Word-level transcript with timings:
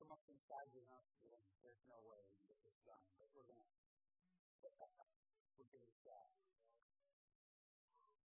so 0.00 0.08
much 0.08 0.24
inside 0.32 0.72
you, 0.72 0.80
huh? 0.88 1.04
There's 1.60 1.84
no 1.84 2.00
way 2.08 2.24
can 2.32 2.40
get 2.48 2.56
this 2.64 2.80
done, 2.88 3.04
but 3.20 3.28
we're 3.36 3.44
going 3.44 3.60
to 3.60 3.68
we're 5.60 5.68
going 5.68 5.84
to 5.84 6.00
try. 6.00 6.24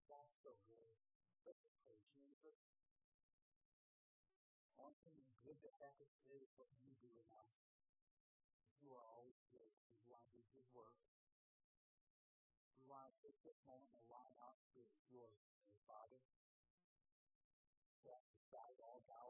That's 0.07 0.31
so 0.39 0.55
good. 0.71 0.96
Pray, 1.43 1.99
Jesus. 2.15 2.55
One 4.79 4.96
thing 5.03 5.19
good 5.43 5.60
that 5.67 5.75
happens 5.83 6.15
is 6.31 6.47
what 6.56 6.71
you 6.79 6.96
do 7.03 7.11
in 7.11 7.28
us. 7.35 7.51
You 8.79 8.96
are 8.96 9.03
always 9.12 9.35
good. 9.51 9.76
You 10.07 10.15
want 10.15 10.23
to 10.31 10.39
do 10.39 10.47
good 10.55 10.69
work. 10.71 10.96
We 12.79 12.87
want 12.87 13.12
to 13.12 13.15
take 13.19 13.35
this 13.44 13.60
moment 13.67 13.92
and 13.99 14.07
line 14.07 14.39
up 14.39 14.55
with 14.71 14.87
yours, 15.12 15.44
Father. 15.83 16.23
Set 18.05 18.21
aside 18.38 18.77
all 18.79 19.01
doubt, 19.09 19.24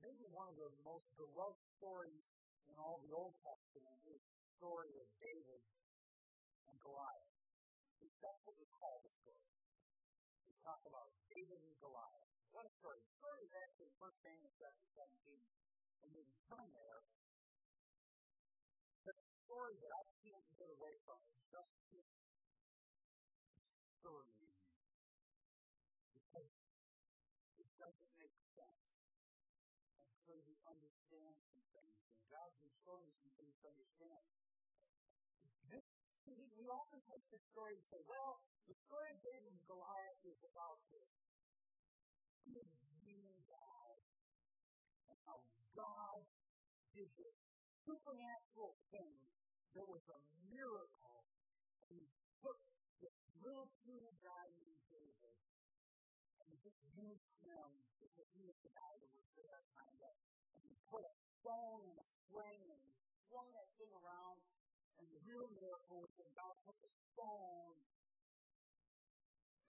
Maybe 0.00 0.24
one 0.32 0.48
of 0.48 0.56
the 0.56 0.72
most 0.80 1.04
beloved 1.20 1.60
stories 1.76 2.24
in 2.68 2.76
all 2.80 3.04
the 3.04 3.12
Old 3.12 3.36
Testament 3.44 4.00
is 4.08 4.20
the 4.20 4.44
story 4.56 4.92
of 4.96 5.06
David 5.20 5.60
and 6.68 6.76
Goliath. 6.80 7.30
That's 8.20 8.40
what 8.44 8.56
we 8.60 8.68
call 8.76 9.00
the 9.00 9.12
story. 9.24 9.48
We 10.44 10.52
talk 10.60 10.80
about 10.84 11.08
David 11.32 11.56
and 11.56 11.76
Goliath. 11.80 12.28
What 12.52 12.68
a 12.68 12.72
story. 12.80 13.00
The 13.00 13.16
story 13.16 13.40
is 13.48 13.52
actually 13.64 13.88
in 13.88 13.96
1 13.96 14.24
Samuel 14.24 14.52
chapter 14.60 14.84
17. 14.92 15.40
And 16.04 16.08
you 16.12 16.24
can 16.24 16.40
turn 16.52 16.68
there. 16.76 17.00
But 19.04 19.16
the 19.16 19.28
story 19.48 19.76
that 19.80 19.92
I 19.92 20.04
can't 20.20 20.48
get 20.60 20.68
away 20.68 20.96
from 21.08 21.16
is 21.32 21.40
just 21.48 21.79
And 32.16 32.24
God 32.30 32.50
you 32.62 32.70
some 32.86 33.32
things 33.38 33.54
to 33.62 33.66
understand. 33.70 34.24
This 35.70 35.86
we 36.58 36.66
often 36.68 37.00
take 37.08 37.24
the 37.30 37.40
story 37.50 37.78
and 37.78 37.84
say, 37.88 38.00
well, 38.06 38.42
the 38.68 38.76
story 38.86 39.10
of 39.10 39.18
David 39.24 39.50
and 39.50 39.64
Goliath 39.66 40.20
is 40.26 40.38
about 40.46 40.78
this 40.90 41.08
mean 43.06 43.34
God 43.50 43.98
and 45.10 45.16
how 45.26 45.42
God 45.74 46.22
did 46.94 47.10
this 47.18 47.36
supernatural 47.86 48.76
thing 48.90 49.14
that 49.74 49.86
was 49.86 50.02
a 50.10 50.18
miracle. 50.50 51.26
And 51.82 51.88
he 51.94 52.06
took 52.42 52.58
this 53.02 53.14
little 53.42 53.70
puny 53.86 54.14
guy 54.22 54.46
named 54.58 54.82
David 54.90 55.36
and 56.42 56.46
he 56.50 56.56
just 56.62 56.80
used 56.94 57.30
him 57.46 57.68
because 58.02 58.28
he 58.34 58.42
was 58.44 58.56
the 58.62 58.72
guy 58.74 58.92
that 58.98 59.10
was 59.14 59.26
there 59.38 59.62
kind 59.74 60.00
of. 60.02 60.14
And 60.54 60.60
he 60.66 60.74
put 60.90 61.06
a 61.40 62.68
and 62.68 62.84
swung 63.28 63.48
that 63.56 63.68
thing 63.80 63.92
around 63.96 64.40
and 65.00 65.08
the 65.16 65.22
real 65.24 65.48
miracle 65.56 66.04
was 66.04 66.12
when 66.20 66.28
God 66.36 66.52
took 66.68 66.76
a 66.84 66.92
stone 67.12 67.80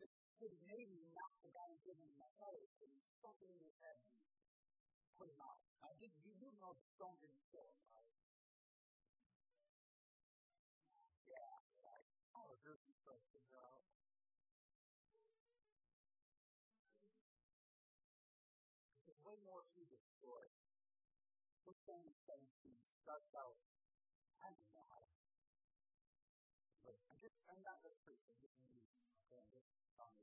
that 0.04 0.12
could 0.36 0.52
maybe 0.68 1.08
knock 1.16 1.32
the 1.40 1.52
guy 1.56 1.72
dead 1.88 1.96
in 1.96 2.12
the 2.20 2.32
head 2.44 2.68
and 2.84 2.92
stuck 3.16 3.40
in 3.40 3.48
his 3.64 3.76
head 3.80 3.96
and 4.04 4.20
put 5.16 5.32
him 5.32 5.40
out. 5.40 5.64
Now, 5.80 5.96
did, 6.04 6.12
you 6.28 6.36
do 6.36 6.52
know 6.60 6.76
the 6.76 6.88
stone 7.00 7.16
didn't 7.24 7.40
kill 7.48 7.64
him, 7.64 7.80
right? 7.96 8.01
This 21.92 22.16
thing 22.24 22.48
starts 23.04 23.28
out, 23.36 23.60
I 24.40 24.48
don't 24.48 24.72
know 24.72 24.88
how 24.88 25.04
to 25.04 25.12
but 26.88 26.96
I 27.12 27.14
just, 27.20 27.36
I'm 27.52 27.60
not 27.68 27.84
okay? 27.84 28.16
I'm 28.32 28.40
just 28.40 28.56
telling 28.64 28.80
you 28.80 28.88
what 29.28 29.44
it's 29.52 29.76
about. 29.92 30.16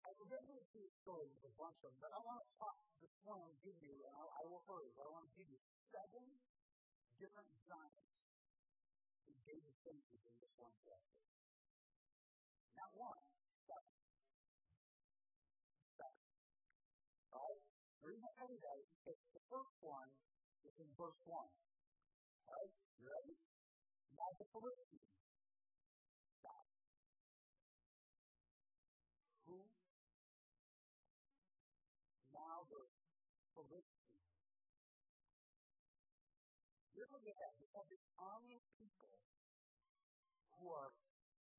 I 0.00 0.16
get 0.24 0.40
into 0.48 0.80
the 0.80 1.44
a 1.44 1.52
bunch 1.60 1.76
of 1.84 1.92
them, 1.92 2.00
but 2.00 2.10
I 2.16 2.20
want 2.24 2.40
to 2.40 2.48
talk 2.56 2.80
this 3.04 3.12
morning, 3.28 3.52
give 3.60 3.76
you, 3.84 3.92
and 4.08 4.14
I, 4.16 4.24
I 4.24 4.42
will 4.48 4.64
hurry, 4.64 4.88
but 4.96 5.04
I 5.04 5.10
want 5.12 5.28
to 5.28 5.34
give 5.36 5.48
you 5.52 5.60
seven 5.92 6.24
different 7.20 7.52
giants 7.68 8.16
who 9.28 9.36
gave 9.44 9.60
the 9.60 9.74
senses 9.84 10.20
in 10.24 10.34
this 10.40 10.54
one 10.56 10.72
chapter. 10.80 11.20
Not 12.72 12.90
one. 12.96 13.20
Seven. 13.68 13.99
You 18.50 18.58
that 18.66 18.82
is 18.82 18.90
because 18.98 19.22
the 19.30 19.44
first 19.46 19.78
one 19.78 20.10
is 20.66 20.74
in 20.82 20.90
verse 20.98 21.14
1. 21.22 21.38
Right? 22.50 22.74
You 22.98 23.06
ready? 23.06 23.38
Now 24.10 24.26
the 24.42 24.46
Philistines. 24.50 25.06
Stop. 26.42 26.66
Who? 29.46 29.70
Now 32.34 32.66
the 32.66 32.90
Philistines. 33.54 34.26
You're 36.98 37.06
going 37.06 37.22
to 37.30 37.36
have 37.46 37.54
this 37.54 38.02
army 38.18 38.58
of 38.58 38.66
people 38.74 39.14
who 40.58 40.74
are 40.74 40.90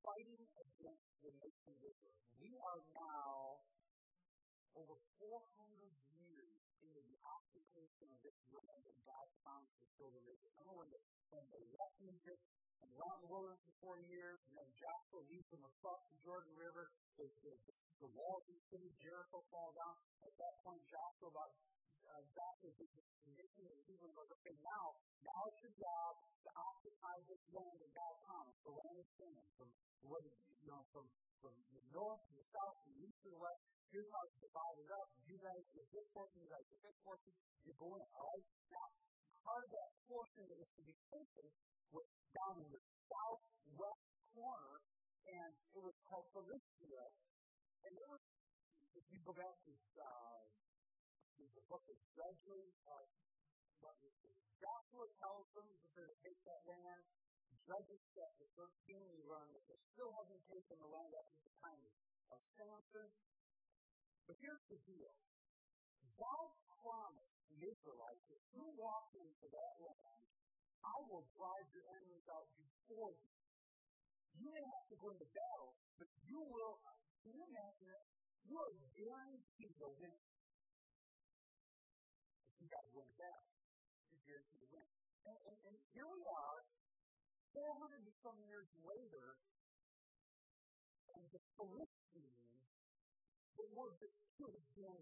fighting 0.03 0.43
against 0.43 1.07
the 1.23 1.31
nation 1.39 1.71
of 1.71 1.79
Israel. 1.87 2.19
We 2.35 2.51
are 2.59 2.83
now 2.91 3.63
over 4.75 4.99
400 4.99 5.39
years 5.79 5.91
into 5.95 6.10
the 6.10 6.10
occupation 7.23 8.07
of 8.11 8.19
this 8.25 8.37
land 8.51 8.81
that 8.85 8.97
God 9.05 9.27
to 9.79 9.85
fill 9.97 10.11
the 10.11 10.23
river. 10.25 10.45
Remember 10.57 10.85
when 10.85 10.89
they, 10.93 11.01
left 11.77 11.97
Egypt 12.03 12.43
and 12.81 12.89
around 12.97 13.17
the 13.23 13.29
wilderness 13.29 13.61
for 13.63 13.95
40 13.97 14.05
years, 14.09 14.37
and 14.49 14.53
then 14.57 14.69
Joshua 14.75 15.21
leads 15.29 15.47
them 15.53 15.63
across 15.63 16.01
the 16.11 16.17
Jordan 16.25 16.51
River, 16.57 16.91
the, 17.15 17.25
the, 17.45 17.53
the 18.01 18.09
walls 18.11 18.43
of 18.49 18.53
the 18.57 18.65
city 18.73 18.89
Jericho 18.99 19.45
fall 19.53 19.71
down. 19.77 19.95
At 20.25 20.33
that 20.41 20.53
point, 20.65 20.81
Joshua 20.89 21.29
about 21.29 21.51
uh, 22.11 22.23
Joshua 22.33 22.67
is 22.73 22.77
the 22.81 22.89
condition 23.23 23.61
of 23.69 23.73
the 23.77 23.85
people 23.87 24.09
goes, 24.17 24.27
okay, 24.41 24.57
now, 24.65 24.85
now 25.23 25.39
it's 25.47 25.61
your 25.63 25.75
job 25.77 26.11
to 26.43 26.49
occupy 26.57 27.15
this 27.29 27.39
land 27.53 27.77
that 27.79 27.91
God 27.93 28.13
promised, 28.25 28.59
the 28.65 28.73
land 28.73 28.97
of 28.99 29.07
Canaan, 29.15 29.47
from, 29.55 29.69
you 30.01 30.67
know, 30.67 30.81
from, 30.91 31.05
from 31.41 31.57
the 31.73 31.83
north 31.91 32.21
to 32.29 32.33
the 32.37 32.45
south, 32.53 32.77
from 32.85 32.93
the 32.95 33.01
east 33.09 33.19
to 33.25 33.29
the 33.33 33.41
west, 33.41 33.61
Here's 33.91 34.07
how 34.07 34.23
it's 34.23 34.39
divided 34.39 34.87
up. 34.95 35.11
You 35.27 35.35
guys 35.35 35.67
get 35.75 35.83
this 35.91 36.07
portion, 36.15 36.39
you 36.39 36.47
guys 36.47 36.63
get 36.71 36.79
this 36.79 36.95
portion, 37.03 37.27
you 37.67 37.75
go 37.75 37.91
in, 37.99 38.07
all 38.15 38.23
right? 38.23 38.47
Now, 38.71 38.87
part 39.43 39.67
of 39.67 39.71
that 39.75 39.91
portion 40.07 40.47
that 40.47 40.55
was 40.55 40.71
to 40.79 40.83
be 40.87 40.95
taken 41.11 41.45
was 41.91 42.07
down 42.31 42.55
in 42.63 42.71
the 42.71 42.79
southwest 43.11 44.07
corner, 44.31 44.79
and 45.27 45.51
it 45.75 45.83
was 45.83 45.91
called 46.07 46.23
Philistia. 46.31 47.03
And 47.83 47.91
it 47.99 48.07
was, 48.07 48.23
if 48.95 49.03
you 49.11 49.19
go 49.27 49.35
back 49.35 49.59
to 49.59 49.71
uh, 49.75 50.39
the 51.35 51.63
book 51.67 51.83
of 51.91 51.97
Judges, 52.15 52.71
uh, 52.87 53.03
Joshua 54.55 55.05
tells 55.19 55.51
them 55.51 55.67
that 55.67 55.91
they're 55.99 56.07
to 56.07 56.19
take 56.23 56.39
that 56.47 56.63
land. 56.63 57.03
Judges 57.67 58.01
chapter 58.15 58.45
13, 58.55 59.15
we 59.15 59.21
learn 59.27 59.49
that 59.55 59.65
they 59.67 59.79
still 59.91 60.11
haven't 60.15 60.43
taken 60.47 60.75
the 60.79 60.89
land 60.91 61.11
after 61.15 61.39
the 61.43 61.53
time 61.59 61.83
of 62.31 62.39
Samson. 62.55 63.09
But 64.27 64.35
here's 64.39 64.65
the 64.71 64.79
deal. 64.87 65.13
God 66.15 66.49
promised 66.81 67.37
the 67.49 67.59
Israelites 67.67 68.25
if 68.29 68.43
you 68.55 68.65
walk 68.77 69.11
into 69.15 69.47
that 69.51 69.73
land, 69.81 70.23
I 70.81 70.97
will 71.05 71.25
drive 71.37 71.67
your 71.73 71.85
enemies 71.93 72.25
out 72.31 72.49
before 72.57 73.13
you. 73.13 73.29
You 74.41 74.49
may 74.49 74.65
have 74.65 74.85
to 74.89 74.97
go 74.97 75.13
into 75.13 75.27
battle, 75.29 75.77
but 75.99 76.09
you 76.25 76.39
will, 76.41 76.75
can 77.21 77.31
you 77.35 77.43
imagine 77.45 77.89
it? 77.93 78.05
You 78.49 78.57
are 78.57 78.73
guaranteed 78.97 79.75
to 79.77 79.87
win. 80.01 80.17
But 82.49 82.53
you 82.57 82.65
to 82.65 82.91
win 82.97 83.05
the 83.05 83.19
battle. 83.21 83.45
You're 84.09 84.25
guaranteed 84.25 84.61
to 84.65 84.69
win. 84.73 84.87
And, 85.21 85.37
and, 85.37 85.57
and 85.69 85.75
here 85.93 86.09
we 86.09 86.21
are, 86.25 86.40
400 87.53 88.07
and 88.07 88.15
some 88.23 88.39
years 88.47 88.69
later, 88.83 89.25
and 91.15 91.23
the 91.35 91.41
Philistines 91.59 92.41
the 93.61 93.67
word 93.77 93.93
that 94.01 94.13
should 94.37 94.49
have 94.49 94.69
been 94.73 95.01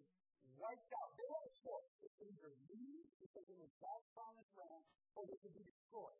wiped 0.60 0.92
out. 1.00 1.10
They 1.16 1.28
had 1.32 1.44
a 1.48 1.54
choice. 1.64 1.92
They 2.04 2.12
could 2.20 2.30
either 2.36 2.52
leave, 2.68 3.08
they 3.24 3.30
could 3.32 3.48
in 3.48 3.72
God's 3.80 4.08
promised 4.12 4.54
land, 4.60 4.84
or 5.16 5.24
they 5.24 5.40
could 5.40 5.56
be 5.56 5.64
destroyed. 5.64 6.20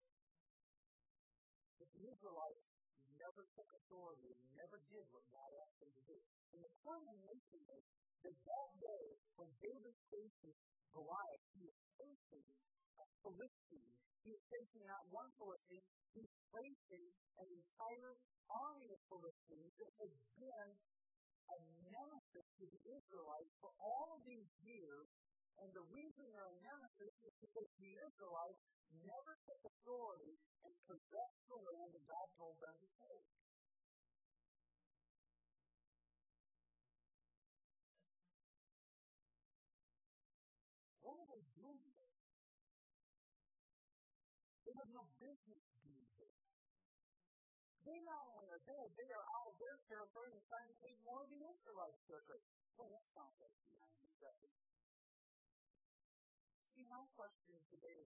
But 1.82 1.90
Israelites 2.00 2.66
never 3.20 3.44
took 3.60 3.68
authority, 3.84 4.32
never 4.56 4.80
did 4.88 5.04
what 5.12 5.26
God 5.28 5.50
asked 5.60 5.80
them 5.84 5.92
to 5.92 6.04
do. 6.08 6.18
And 6.56 6.64
the 6.64 6.72
culmination 6.88 7.60
is 7.76 7.84
that 8.24 8.36
that 8.36 8.70
day, 8.80 9.06
when 9.36 9.52
David 9.60 9.96
faces 10.08 10.56
Goliath, 10.96 11.44
he 11.60 11.68
is 11.68 11.78
facing 12.00 12.48
Philistine. 13.24 13.94
He 14.24 14.36
is 14.36 14.44
facing 14.52 14.84
not 14.86 15.04
one 15.10 15.32
Philistine, 15.40 15.84
he's 16.12 16.34
facing 16.52 17.06
an 17.40 17.48
entire 17.48 18.14
army 18.52 18.90
of 18.92 19.00
Philistines 19.08 19.72
that 19.80 19.94
has 20.04 20.14
been 20.36 20.70
a 21.50 21.58
nemesis 21.90 22.48
to 22.60 22.66
the 22.68 22.82
Israelites 22.90 23.54
for 23.64 23.72
all 23.80 24.22
these 24.28 24.50
years. 24.62 25.08
And 25.60 25.70
the 25.76 25.84
reason 25.92 26.24
they're 26.32 26.48
a 26.48 26.60
nemesis 26.64 27.14
is 27.26 27.36
because 27.44 27.68
the 27.84 27.92
Israelites 28.00 28.64
never 29.04 29.36
took 29.44 29.60
authority 29.60 30.40
and 30.64 30.72
possessed 30.88 31.42
the 31.52 31.60
land 31.60 31.90
that 31.92 32.06
God 32.08 32.28
told 32.40 32.56
them 32.64 32.76
to 32.80 32.90
take. 33.04 33.28
Business 45.20 45.64
this. 46.16 46.36
They 47.84 48.00
not 48.04 48.24
only 48.36 48.48
are 48.52 48.64
there, 48.68 48.88
they 48.96 49.10
are 49.12 49.28
out 49.40 49.48
of 49.52 49.56
their 49.60 49.78
territory 49.88 50.32
and 50.36 50.44
trying 50.48 50.68
to 50.68 50.78
take 50.84 51.00
more 51.04 51.24
of 51.24 51.30
the 51.32 51.42
Israelites' 51.44 52.00
territory. 52.08 52.44
Well, 52.76 52.92
that 52.92 53.06
sounds 53.12 53.36
like 53.40 53.56
the 53.68 53.80
See, 56.80 56.88
my 56.88 57.04
question 57.12 57.60
today 57.68 57.92
is 58.00 58.08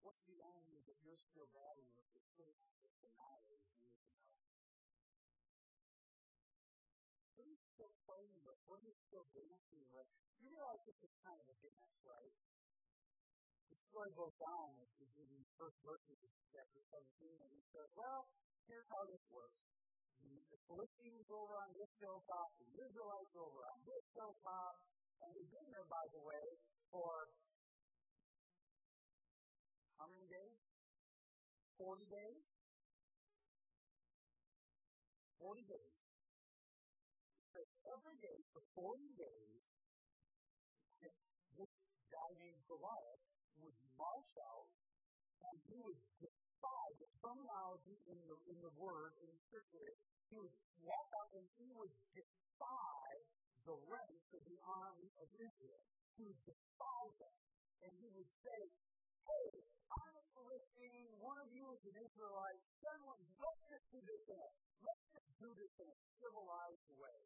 what's 0.00 0.24
the 0.24 0.40
enemy 0.40 0.80
that 0.88 0.96
you're 1.04 1.20
still 1.28 1.44
battling 1.52 1.92
with 1.92 2.08
that's 2.16 2.32
putting 2.40 2.56
out 2.56 2.72
this 2.80 2.96
annihilated 3.04 3.68
years 3.84 4.00
ago? 4.00 4.24
What 7.36 7.44
are 7.44 7.52
you 7.52 7.60
still 7.76 7.92
playing 8.08 8.40
with? 8.48 8.56
What 8.64 8.80
are 8.80 8.88
you 8.88 8.96
still 9.04 9.28
dancing 9.36 9.84
with? 9.92 10.08
You 10.40 10.48
realize 10.56 10.80
this 10.88 11.04
is 11.04 11.12
kind 11.20 11.36
of 11.36 11.52
a 11.52 11.56
dance, 11.60 12.00
right? 12.08 12.32
The 13.74 13.86
story 13.90 14.12
goes 14.14 14.38
on 14.42 14.70
in 14.78 15.08
the 15.14 15.42
first 15.58 15.78
verses 15.82 16.18
of 16.18 16.30
chapter 16.54 16.80
17, 16.94 17.42
and 17.42 17.50
he 17.54 17.62
says, 17.74 17.88
Well, 17.98 18.30
here's 18.70 18.86
how 18.90 19.02
this 19.10 19.22
works. 19.30 19.58
The 20.24 20.60
Philistines 20.70 21.28
over 21.28 21.54
on 21.60 21.70
this 21.76 21.90
hilltop, 22.00 22.48
the 22.56 22.70
Israelites 22.80 23.34
over 23.36 23.60
on 23.68 23.78
this 23.84 24.04
hilltop, 24.16 24.74
and 25.20 25.28
we've 25.36 25.52
been 25.52 25.68
there, 25.68 25.84
by 25.90 26.06
the 26.16 26.22
way, 26.24 26.46
for 26.88 27.28
how 30.00 30.06
many 30.10 30.26
days? 30.26 30.58
40 31.76 32.06
days? 32.08 32.42
40 35.38 35.60
days. 35.68 35.94
So 37.52 37.60
every 37.94 38.16
day 38.18 38.38
for 38.50 38.62
40 38.74 39.04
days, 39.14 39.60
this 40.98 41.72
guy 42.10 42.30
named 42.40 42.58
Goliath 42.66 43.13
out 44.00 44.66
and 45.50 45.56
he 45.70 45.78
would 45.78 46.00
defy 46.18 46.86
the 46.98 47.08
terminology 47.22 47.96
in 48.10 48.18
the, 48.26 48.36
in 48.50 48.58
the 48.64 48.72
word, 48.74 49.14
in 49.22 49.30
scripture. 49.46 49.94
He 50.30 50.36
would 50.40 50.54
walk 50.82 51.08
out 51.14 51.30
and 51.36 51.46
he 51.60 51.68
would 51.78 51.92
defy 52.16 53.06
the 53.68 53.76
ranks 53.86 54.28
of 54.34 54.42
the 54.44 54.58
army 54.66 55.08
of 55.22 55.28
Israel. 55.38 55.82
He 56.18 56.26
would 56.26 56.42
defy 56.42 57.02
them. 57.22 57.36
And 57.84 57.92
he 58.00 58.08
would 58.16 58.30
say, 58.42 58.60
Hey, 59.24 59.50
I'm 59.92 60.14
a 60.16 60.24
Philistine. 60.36 61.12
One 61.20 61.38
of 61.40 61.48
you 61.52 61.64
is 61.72 61.82
an 61.88 61.96
Israelite. 61.96 62.60
Someone, 62.80 63.20
let's 63.40 63.62
just 63.68 63.86
do 63.92 64.00
this 64.04 64.24
in 64.28 64.36
a, 64.36 64.50
let's 64.84 65.04
just 65.12 65.28
do 65.40 65.48
this 65.56 65.72
in 65.80 65.88
a 65.88 65.98
civilized 66.20 66.88
way. 67.00 67.18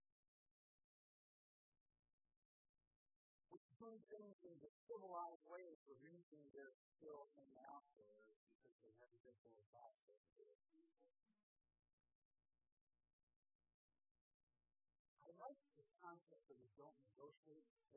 Doing 3.79 4.03
things 4.11 4.35
in 4.43 4.59
the 4.59 4.71
civilized 4.91 5.47
way 5.47 5.63
is 5.71 5.79
the 5.87 5.95
reason 6.03 6.39
they're 6.51 6.75
still 6.99 7.31
in 7.39 7.47
out 7.71 7.87
there 7.95 8.35
because 8.59 8.75
they 8.83 8.91
been 9.23 9.39
full 9.39 9.55
of 9.55 9.67
process. 9.71 10.19
I 15.23 15.31
like 15.39 15.59
the 15.79 15.87
concept 16.03 16.43
that 16.51 16.59
we 16.59 16.67
don't 16.75 16.99
negotiate 17.15 17.63
with 17.71 17.89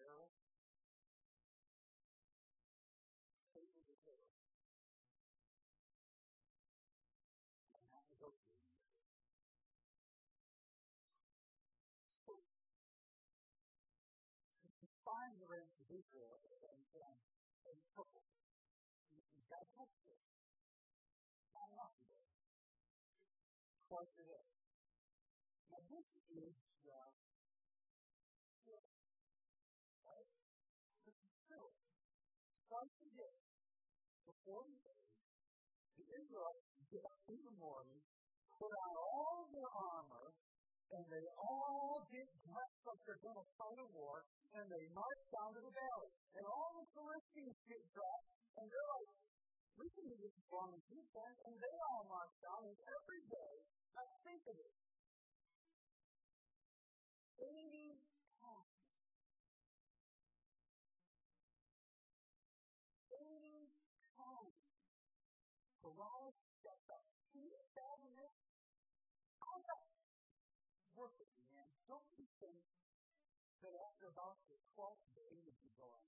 and, 16.11 16.43
and, 16.67 16.81
and 17.71 17.79
purple, 17.95 18.25
you've 19.11 19.47
got 19.47 19.63
to 19.63 19.69
touch 19.77 19.93
this. 20.03 20.23
Not 21.55 21.67
enough 21.71 21.95
of 21.95 22.07
it. 22.11 22.25
Twice 23.87 24.13
a 24.19 24.23
day. 24.27 24.45
Now, 25.71 25.81
this 25.87 26.09
is 26.35 26.55
uh, 26.91 27.11
twice 32.71 33.03
a 33.03 33.09
day 33.19 33.35
for 34.23 34.63
40 34.63 34.71
days, 34.79 35.11
the 35.99 36.07
Israelites 36.07 36.71
get 36.87 37.03
up 37.03 37.19
in 37.27 37.39
the 37.43 37.55
morning, 37.59 37.99
put 38.55 38.71
on 38.71 38.91
all 38.95 39.43
their 39.51 39.67
armor, 39.75 40.31
and 40.91 41.03
they 41.07 41.25
all 41.39 42.03
get 42.11 42.27
dressed 42.43 42.81
like 42.83 43.01
they're 43.07 43.23
going 43.23 43.39
to 43.39 43.47
fight 43.55 43.79
a 43.79 43.87
war, 43.95 44.23
and 44.55 44.67
they 44.67 44.83
march 44.91 45.23
down 45.31 45.55
to 45.55 45.61
the 45.63 45.71
valley. 45.71 46.11
And 46.35 46.43
all 46.43 46.71
the 46.75 46.87
Philistines 46.91 47.55
get 47.67 47.81
dressed, 47.95 48.31
and 48.59 48.65
they're 48.67 48.89
like, 48.99 49.11
we 49.79 49.87
can 49.95 50.05
do 50.11 50.17
this 50.19 50.35
long 50.51 50.69
as 50.75 50.83
you 50.91 51.01
can, 51.15 51.31
and 51.47 51.55
they 51.55 51.75
all 51.87 52.03
march 52.11 52.35
down, 52.43 52.61
and 52.67 52.75
every 52.75 53.23
day, 53.31 53.53
now 53.95 54.07
think 54.27 54.43
of 54.51 54.55
it, 54.59 54.73
80 57.39 57.90
that 73.71 73.87
after 73.87 74.11
about 74.11 74.35
the 74.51 74.59
12th 74.75 74.99
day 75.15 75.31
be 75.63 75.71
going, 75.79 76.03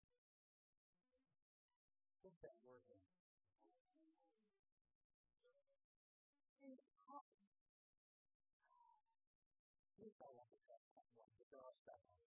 what's 2.19 2.39
that 2.43 2.59
word 2.67 2.83
in? 2.91 2.99
Here's 9.95 10.19
how 10.19 10.27
I 10.27 10.35
look 10.35 10.51
at 10.51 10.67
that 10.67 10.83
one, 10.91 11.07
there 11.47 11.63
are 11.63 11.77
several. 11.87 12.22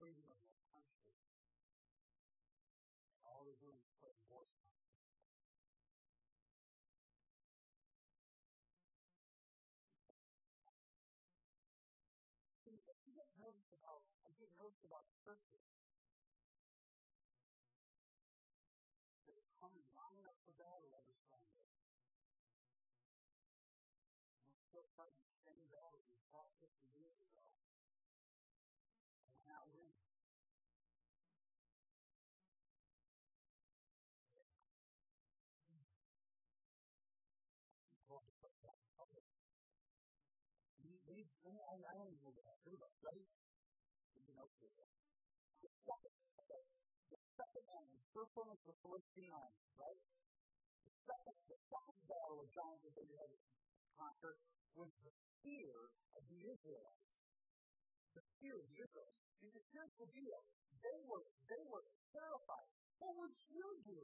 Freedom 0.00 0.24
of 0.32 0.40
their 0.48 0.64
country. 0.72 1.12
All 3.28 3.44
they're 3.44 3.60
doing 3.60 3.76
is 3.76 3.84
putting 4.00 4.24
voice 4.32 4.56
on. 4.64 4.72
I 14.24 14.32
get 14.40 14.48
nervous 14.56 14.80
about 14.88 15.04
churches 15.20 15.60
coming 19.60 19.84
lining 19.92 20.24
up 20.24 20.40
for 20.48 20.56
battle 20.56 20.88
every 20.96 21.20
Sunday. 21.28 21.60
We're 24.48 24.64
still 24.64 24.88
fighting 24.96 25.20
the 25.20 25.36
same 25.44 25.68
battle 25.68 26.00
we 26.08 26.16
fought 26.32 26.48
50 26.64 26.72
years 26.96 27.20
ago. 27.20 27.59
We, 41.10 41.26
we, 41.42 41.50
I, 41.58 41.74
I 41.74 41.92
don't 41.98 42.06
even 42.06 42.22
know 42.22 42.30
what 42.38 42.46
to 42.46 42.70
do, 42.70 42.78
right? 43.02 43.26
You 44.14 44.34
know, 44.38 44.46
the 44.46 45.70
second, 45.82 46.14
the 47.10 47.18
second 47.34 47.64
armies. 47.66 48.06
First 48.14 48.30
one 48.38 48.46
was 48.46 48.62
the 48.62 48.78
Philistine 48.78 49.34
right? 49.74 50.02
The 50.86 50.94
second, 51.02 51.36
the 51.50 51.58
second 51.66 51.98
battle 52.06 52.38
of 52.46 52.48
John 52.54 52.78
that 52.86 52.94
they 52.94 53.10
had 53.10 53.32
conquered 53.98 54.38
was 54.78 54.90
the 55.02 55.10
fear 55.42 55.90
of 56.14 56.22
the 56.30 56.40
Israelites. 56.46 57.10
The 58.14 58.22
fear 58.38 58.54
of 58.54 58.66
the 58.70 58.78
Israelites. 58.78 59.20
And 59.42 59.50
here's 59.74 59.94
the 59.98 60.08
deal. 60.14 60.40
They 60.78 60.98
were 61.10 61.26
they 61.50 61.62
were 61.66 61.82
terrified. 62.14 62.70
What 63.02 63.18
would 63.18 63.34
you 63.50 63.66
do 63.82 64.00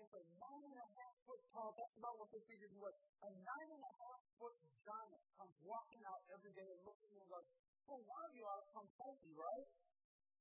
if 0.00 0.12
a 0.16 0.22
nine 0.40 0.64
and 0.64 0.80
a 0.80 0.88
half 0.96 1.14
foot 1.28 1.40
tall, 1.52 1.76
that's 1.76 1.96
about 2.00 2.16
what 2.16 2.32
they 2.32 2.40
figured 2.48 2.72
was, 2.80 2.96
a 3.20 3.30
nine 3.30 3.68
and 3.68 3.84
a 3.84 3.92
half 4.00 4.20
foot 4.40 4.56
giant 4.80 5.22
comes 5.36 5.52
walking 5.60 6.00
out 6.08 6.24
every 6.32 6.52
day 6.56 6.64
and 6.64 6.80
looking 6.88 7.12
and 7.12 7.28
goes, 7.28 7.46
well, 7.84 8.00
one 8.08 8.22
of 8.24 8.32
you 8.32 8.44
ought 8.48 8.64
to 8.64 8.68
come 8.72 8.88
me, 9.20 9.32
right? 9.36 9.68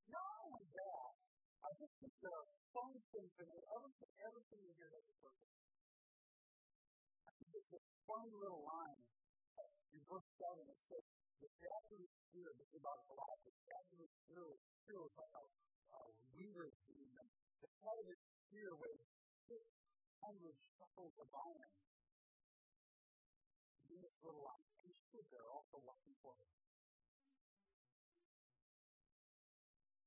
Not 0.07 0.31
only 0.47 0.63
that, 0.63 1.11
I 1.59 1.69
just 1.75 1.93
think 1.99 2.13
are 2.31 2.47
fun 2.71 2.93
things 3.11 3.33
in 3.35 3.47
it. 3.51 3.63
Everything, 3.75 4.11
everything 4.23 4.61
in 4.63 4.73
here 4.79 4.91
that's 4.95 5.11
perfect. 5.19 5.53
I 7.27 7.31
think 7.35 7.47
there's 7.51 7.73
a 7.75 7.81
funny 8.07 8.31
little 8.31 8.63
line 8.63 9.01
in 9.91 9.99
verse 10.07 10.29
7 10.39 10.55
that 10.71 10.81
says, 10.87 11.03
the 11.39 11.49
is 11.99 12.11
here. 12.35 12.51
This 12.59 12.67
is 12.67 12.79
about 12.79 12.99
Goliath. 13.07 13.43
The 13.47 13.55
statue 13.63 14.03
is 14.03 14.13
here. 14.27 14.51
Here 14.87 14.99
was 14.99 15.15
like 15.15 15.33
a, 15.39 15.43
a 15.43 15.99
weaver's 16.35 16.75
beam. 16.83 17.15
The 17.63 17.69
head 17.83 17.97
of 17.99 18.07
it 18.11 18.19
here 18.51 18.75
weighs 18.75 19.18
600 19.49 20.53
shekels 20.77 21.17
of 21.17 21.25
iron. 21.33 21.73
In 23.89 23.97
this 23.97 24.13
little 24.21 24.45
line, 24.45 24.69
he 24.85 24.93
stood 25.09 25.25
there 25.33 25.49
also 25.49 25.81
watching 25.81 26.13
for 26.21 26.37
him. 26.37 26.45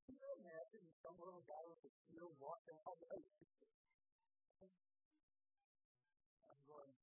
Can 0.06 0.14
you 0.14 0.30
imagine 0.46 0.86
some 1.02 1.18
little 1.18 1.42
guy 1.42 1.58
with 1.66 1.82
a 1.82 1.90
spear 1.90 2.30
walking 2.38 2.78
out 2.86 3.02
there? 3.02 3.18
I'm 6.46 6.62
going, 6.70 6.94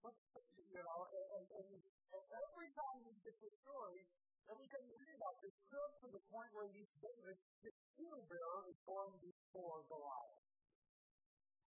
what, 0.00 0.16
you 0.56 0.80
know, 0.80 1.00
and, 1.12 1.26
and, 1.36 1.44
and, 1.52 1.68
and 1.76 2.24
every 2.48 2.72
time 2.72 3.04
we 3.04 3.12
get 3.20 3.36
the 3.44 3.52
story, 3.60 4.08
every 4.48 4.64
time 4.72 4.88
you 4.88 4.96
read 4.96 5.12
about 5.20 5.36
this, 5.44 5.52
comes 5.68 6.00
to 6.00 6.08
the 6.08 6.22
point 6.32 6.48
where 6.56 6.72
he's 6.72 6.88
David, 7.04 7.36
his 7.60 7.76
shield 7.92 8.24
bearer 8.32 8.64
is 8.72 8.80
going 8.88 9.12
before 9.20 9.84
Goliath. 9.92 10.41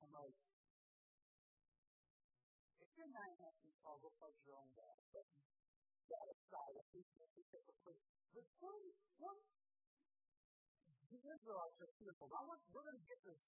I'm 0.06 0.14
if 2.78 2.90
you're 2.94 3.10
not 3.10 3.26
happy, 3.42 3.74
I'll 3.82 3.98
your 4.46 4.54
own 4.62 4.70
dad. 4.78 4.98
But 5.10 5.26
that 6.14 6.26
aside, 6.30 6.78
I 6.78 6.86
think 6.94 7.10
that's 7.18 7.34
because 7.34 7.66
of 7.66 7.74
But 8.38 8.46
what, 8.62 8.78
what 9.18 9.38
the 11.10 11.18
Israelites 11.26 11.82
are 11.82 11.90
fearful. 11.98 12.30
Now 12.30 12.46
we're 12.46 12.86
going 12.86 13.02
to 13.02 13.08
get 13.10 13.18
this. 13.26 13.42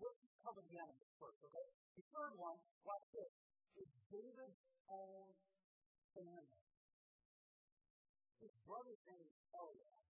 Let's 0.00 0.16
cover 0.40 0.64
the 0.64 0.80
enemies 0.80 1.12
first, 1.20 1.36
okay? 1.44 1.66
The 2.00 2.08
third 2.08 2.32
one, 2.40 2.56
watch 2.88 3.04
this, 3.12 3.32
is 3.84 3.88
David's 4.08 4.64
own 4.88 5.28
family. 6.16 6.64
His 8.40 8.54
brother's 8.64 9.02
name 9.04 9.28
is 9.28 9.36
Eliab. 9.52 10.07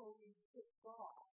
Absolutely 0.00 0.32
pissed 0.56 0.84
off 0.88 1.28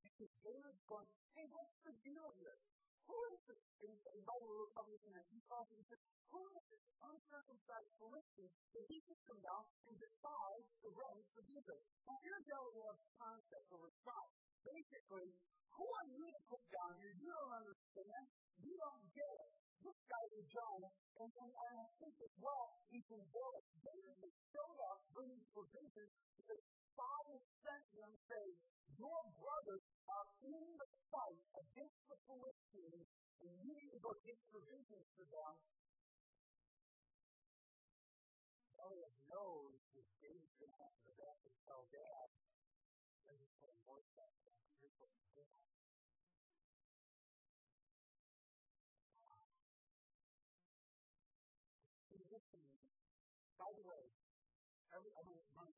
because 0.00 0.32
David's 0.40 0.80
going, 0.88 1.04
hey, 1.36 1.44
what's 1.52 1.76
the 1.84 1.92
deal 2.00 2.24
here? 2.40 2.56
Who 3.04 3.18
is 3.36 3.40
this? 3.52 3.60
And, 3.84 3.92
and 4.16 4.20
by 4.24 4.32
the 4.40 4.48
way, 4.48 4.56
we're 4.64 4.72
probably 4.72 4.96
he 5.28 5.44
calls 5.44 5.68
and 5.76 5.84
who 6.32 6.40
is 6.56 6.64
this 6.72 6.80
uncircumcised 7.04 7.92
Philistine 8.00 8.48
that 8.48 8.84
he 8.88 8.96
can 9.04 9.18
come 9.28 9.40
down 9.44 9.68
and 9.92 9.94
defy 10.00 10.52
the 10.80 10.88
ranks 10.88 11.36
of 11.36 11.44
Israel? 11.52 11.84
Now 12.08 12.16
here's 12.24 12.48
Eliab's 12.48 13.04
concept 13.20 13.68
or 13.68 13.84
response. 13.84 14.32
Basically, 14.64 15.36
who 15.76 15.84
are 15.84 16.08
you 16.16 16.24
to 16.32 16.40
put 16.48 16.64
down 16.72 16.96
here? 16.96 17.12
You 17.20 17.28
don't 17.28 17.60
understand. 17.60 18.24
You 18.64 18.72
don't 18.72 19.04
get 19.12 19.36
it. 19.36 19.52
This 19.84 20.00
guy 20.08 20.24
is 20.40 20.48
giant, 20.48 20.96
and, 21.20 21.28
and, 21.28 21.52
and 21.52 21.74
I 21.76 21.88
think 22.00 22.16
as 22.24 22.34
well, 22.40 22.80
he 22.88 23.04
can 23.04 23.20
build. 23.30 23.60
David 23.84 24.32
showed 24.50 24.80
up 24.88 25.04
bringing 25.12 25.44
provisions 25.52 26.10
because 26.40 26.64
Father 26.96 27.38
sent 27.60 27.84
him 27.92 28.10
saying, 28.24 28.56
Your 28.96 29.20
brothers 29.36 29.84
are 30.08 30.28
in 30.48 30.64
the 30.80 30.88
fight 31.12 31.44
against 31.60 32.00
the 32.08 32.16
Philistines, 32.24 33.06
and 33.44 33.52
you 33.60 33.70
need 33.76 33.92
to 33.92 34.00
go 34.00 34.16
get 34.24 34.40
provisions 34.48 35.06
for 35.12 35.28
them. 35.28 35.54
Eliab 38.80 39.14
knows 39.28 39.76
that 39.92 40.06
David's 40.24 40.56
going 40.56 40.72
to 40.72 40.80
have 40.80 40.96
to 41.04 41.12
back 41.20 41.38
and 41.44 41.56
tell 41.68 41.84
Dad, 41.92 42.28
and 43.28 43.36
he's 43.36 43.54
putting 43.60 43.82
more 43.84 44.00
stuff 44.16 44.32
down. 44.48 44.64
Here's 44.80 44.96
what 44.96 45.12
he's 45.12 45.30
doing. 45.36 45.52
By 53.56 53.72
the 53.72 53.82
way, 53.88 53.95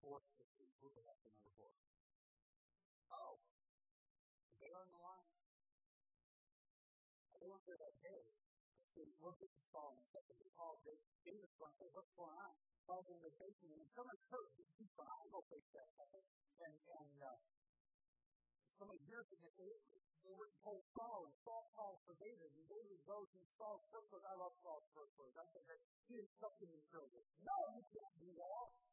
the 0.00 0.08
fourth, 0.08 0.24
the 0.40 0.64
group 0.80 0.96
of 0.96 1.04
after 1.12 1.28
number 1.28 1.52
four. 1.60 1.72
Oh, 3.12 3.36
they're 4.56 4.72
on 4.80 4.88
the 4.88 5.00
line. 5.04 5.28
They 7.36 7.48
went 7.48 7.64
there 7.68 7.76
that 7.76 7.96
day. 8.00 8.24
So 8.96 9.04
look 9.20 9.36
at 9.44 9.48
the 9.52 9.64
Saul 9.72 9.96
and 9.96 10.04
second 10.12 10.36
to 10.40 10.48
Paul. 10.56 10.80
David's 11.24 11.52
going, 11.60 11.72
hey, 11.80 11.88
what's 11.92 12.12
going 12.16 12.36
on? 12.36 12.52
Paul's 12.88 13.08
in 13.12 13.20
vacation, 13.20 13.68
and 13.76 13.84
someone's 13.92 14.24
hurt. 14.32 14.50
He's 14.56 14.92
going, 14.96 15.08
I'll 15.08 15.28
go 15.28 15.44
fix 15.52 15.64
that. 15.76 15.88
And, 16.64 16.74
and 16.74 17.16
uh, 17.20 17.36
somebody 18.76 19.00
hears 19.04 19.28
it, 19.30 19.40
and 19.40 19.54
they, 19.56 19.72
they 20.24 20.34
went 20.36 20.52
and 20.52 20.60
told 20.64 20.84
Saul, 20.96 21.28
and 21.28 21.36
Saul 21.44 21.64
calls 21.76 22.00
for 22.04 22.16
David, 22.20 22.50
and 22.50 22.64
David 22.68 23.00
goes 23.04 23.28
and 23.36 23.44
Saul's 23.56 23.84
first 23.88 24.08
word. 24.12 24.24
I 24.28 24.36
love 24.36 24.52
Saul's 24.60 24.88
first 24.92 25.12
word. 25.16 25.32
I 25.36 25.44
that 25.48 25.80
he 26.08 26.20
is 26.20 26.28
something 26.40 26.68
in 26.68 26.82
children. 26.92 27.24
No, 27.44 27.56
you 27.76 27.84
can't 27.94 28.16
do 28.20 28.32
that. 28.36 28.89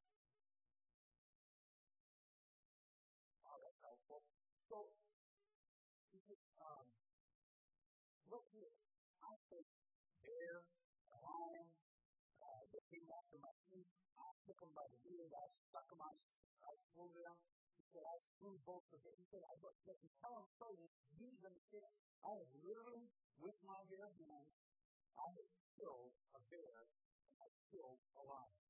So, 4.67 4.91
um, 6.59 6.85
look 8.27 8.45
here. 8.51 8.75
I 9.23 9.33
think 9.47 9.67
bear, 10.23 10.63
a 11.11 11.15
lion, 11.23 11.67
uh, 12.43 12.61
they 12.71 12.83
came 12.91 13.07
after 13.11 13.39
my 13.39 13.55
feet. 13.71 13.87
I 14.19 14.29
took 14.43 14.59
them 14.59 14.71
by 14.75 14.87
the 14.91 14.99
beard. 15.07 15.31
I 15.31 15.47
stuck 15.71 15.87
them. 15.87 16.03
I, 16.03 16.11
I 16.67 16.73
pulled 16.95 17.15
them 17.15 17.35
said, 17.97 18.03
I 18.03 18.17
screwed 18.35 18.61
both 18.61 18.85
of 18.93 19.01
them. 19.01 19.15
He 19.17 19.25
said, 19.33 19.41
I 19.41 19.57
look, 19.57 19.73
let 19.89 19.97
me 20.05 20.09
tell 20.21 20.37
him 20.37 20.45
so 20.61 20.69
you 20.69 20.85
understand. 21.41 21.89
I 22.21 22.37
have 22.37 22.51
literally, 22.61 23.09
with 23.41 23.57
my 23.65 23.81
bare 23.89 24.11
hands, 24.21 24.53
I 25.17 25.27
have 25.33 25.49
killed 25.73 26.13
a 26.37 26.41
bear 26.53 26.85
and 27.33 27.37
I 27.41 27.49
killed 27.73 27.97
a 28.19 28.21
lion. 28.21 28.61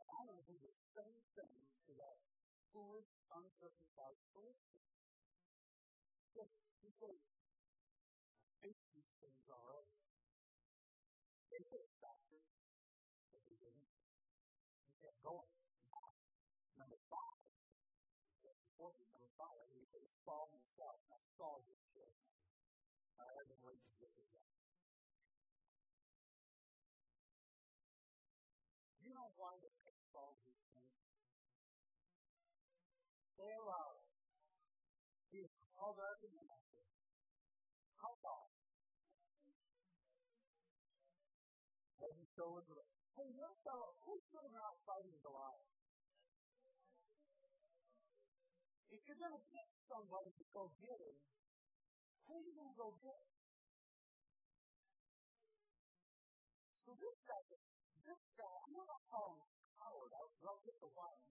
And 0.00 0.08
I 0.08 0.18
want 0.24 0.40
to 0.40 0.46
do 0.48 0.56
the 0.56 0.72
same 0.96 1.20
thing 1.36 1.56
to 1.84 1.92
that 2.00 2.16
foolish, 2.72 3.12
uncircumcised 3.30 4.24
said, 7.00 7.16
I 8.60 8.76
these 8.92 9.08
things 9.24 9.40
already. 9.48 9.96
They 11.48 11.62
could 11.64 11.80
have 11.80 11.94
stopped 11.96 12.28
but 13.32 13.40
they 13.48 13.56
didn't. 13.56 13.88
Kept 15.00 15.16
going. 15.24 15.48
Number 16.76 17.00
five, 17.08 17.40
important 18.44 19.08
number 19.16 19.32
five, 19.40 19.64
he 19.72 19.84
says, 19.88 20.12
Saul 20.28 20.52
himself. 20.52 21.00
Now, 21.08 21.24
Saul. 21.40 21.64
I 23.20 23.28
haven't 23.36 23.60
to 23.80 23.92
get 24.00 24.12
to 24.16 24.24
that. 24.32 24.48
You 29.00 29.12
know 29.16 29.28
why 29.36 29.56
they 29.60 29.69
They. 33.40 33.56
He 35.32 35.38
is 35.46 35.54
called 35.72 35.96
out 35.96 36.20
in 36.20 36.30
the 36.36 36.44
master. 36.44 36.84
How 37.96 38.12
far? 38.20 38.50
to 42.40 42.48
Elizabeth, 42.48 42.88
hey, 43.20 43.28
what 43.36 43.52
fellow, 43.60 43.92
who's 44.00 44.24
going 44.32 44.54
out 44.56 44.80
fighting 44.88 45.12
Goliath? 45.20 45.68
If 48.88 49.04
you're 49.04 49.20
going 49.20 49.36
to 49.36 49.44
pick 49.52 49.68
somebody 49.84 50.32
to 50.32 50.44
go 50.56 50.72
get 50.80 50.96
him, 50.96 51.16
who 52.24 52.40
are 52.40 52.44
you 52.48 52.54
going 52.56 52.72
to 52.72 52.78
go 52.80 52.96
get? 53.04 53.22
So 56.88 56.96
this 56.96 57.16
guy, 57.28 57.40
this 58.08 58.22
guy, 58.40 58.54
I'm 58.64 58.72
not 58.88 59.04
calling 59.12 59.36
him 59.36 59.52
coward. 59.76 60.10
I'll, 60.16 60.32
I'll 60.48 60.64
get 60.64 60.80
the 60.80 60.88
why 60.96 61.12
in 61.12 61.20
a 61.20 61.28
minute. 61.28 61.29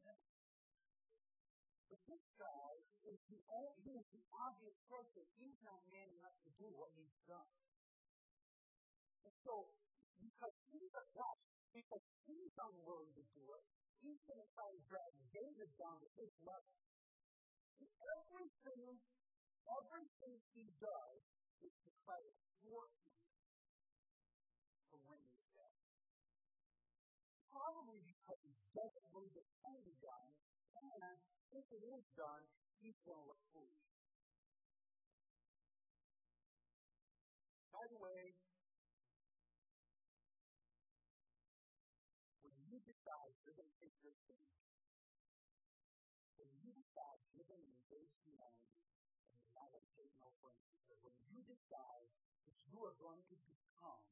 But 1.89 1.99
this 2.05 2.21
guy 2.37 2.71
is 3.09 3.17
the 3.33 3.41
only, 3.49 4.05
the 4.13 4.23
obvious 4.37 4.77
person. 4.85 5.25
He's 5.41 5.57
not 5.65 5.81
man 5.89 6.05
enough 6.21 6.37
to 6.45 6.51
do 6.61 6.69
what 6.77 6.93
he's 6.93 7.17
done. 7.25 7.49
And 9.25 9.33
so, 9.41 9.73
because 10.21 10.53
he's 10.69 10.93
a 10.93 11.05
God, 11.17 11.37
because 11.73 12.05
he's 12.29 12.53
unwilling 12.61 13.13
to 13.17 13.25
do 13.33 13.45
it, 13.57 13.63
he's 14.05 14.21
going 14.29 14.37
to 14.37 14.49
try 14.53 14.69
to 14.69 14.81
drag 14.85 15.11
David 15.33 15.69
down 15.81 15.97
to 15.97 16.09
his 16.21 16.29
level. 16.45 16.77
Everything, 17.81 19.01
everything 19.65 20.35
he 20.53 20.65
does 20.77 21.21
is 21.65 21.73
to 21.73 21.91
try 22.05 22.19
to 22.21 22.33
thwart 22.61 22.93
him 23.01 23.28
if 31.53 31.65
it 31.73 31.83
is 31.83 32.05
done, 32.13 32.43
he's 32.81 32.97
going 33.05 33.17
to 33.17 33.27
look 33.27 33.41
foolish. 33.53 33.89
By 37.73 37.85
the 37.89 37.97
way, 37.97 38.35
when 42.43 42.53
you 42.69 42.77
decide 42.83 43.31
you're 43.47 43.57
going 43.57 43.71
to 43.71 43.79
take 43.81 43.95
your 44.03 44.13
stand, 44.27 44.51
when 46.37 46.51
you 46.59 46.71
decide 46.75 47.19
you're 47.33 47.47
going 47.47 47.63
to 47.63 47.71
engage 47.81 48.13
humanity 48.27 48.83
and 49.31 49.39
you're 49.39 49.57
not 49.57 49.71
going 49.71 49.83
to 49.83 49.95
take 49.95 50.11
no 50.19 50.27
answer, 50.43 50.95
when 51.01 51.15
you 51.31 51.39
decide 51.47 52.09
that 52.45 52.55
you 52.67 52.83
are 52.83 52.95
going 52.99 53.23
to 53.31 53.35
become 53.47 54.05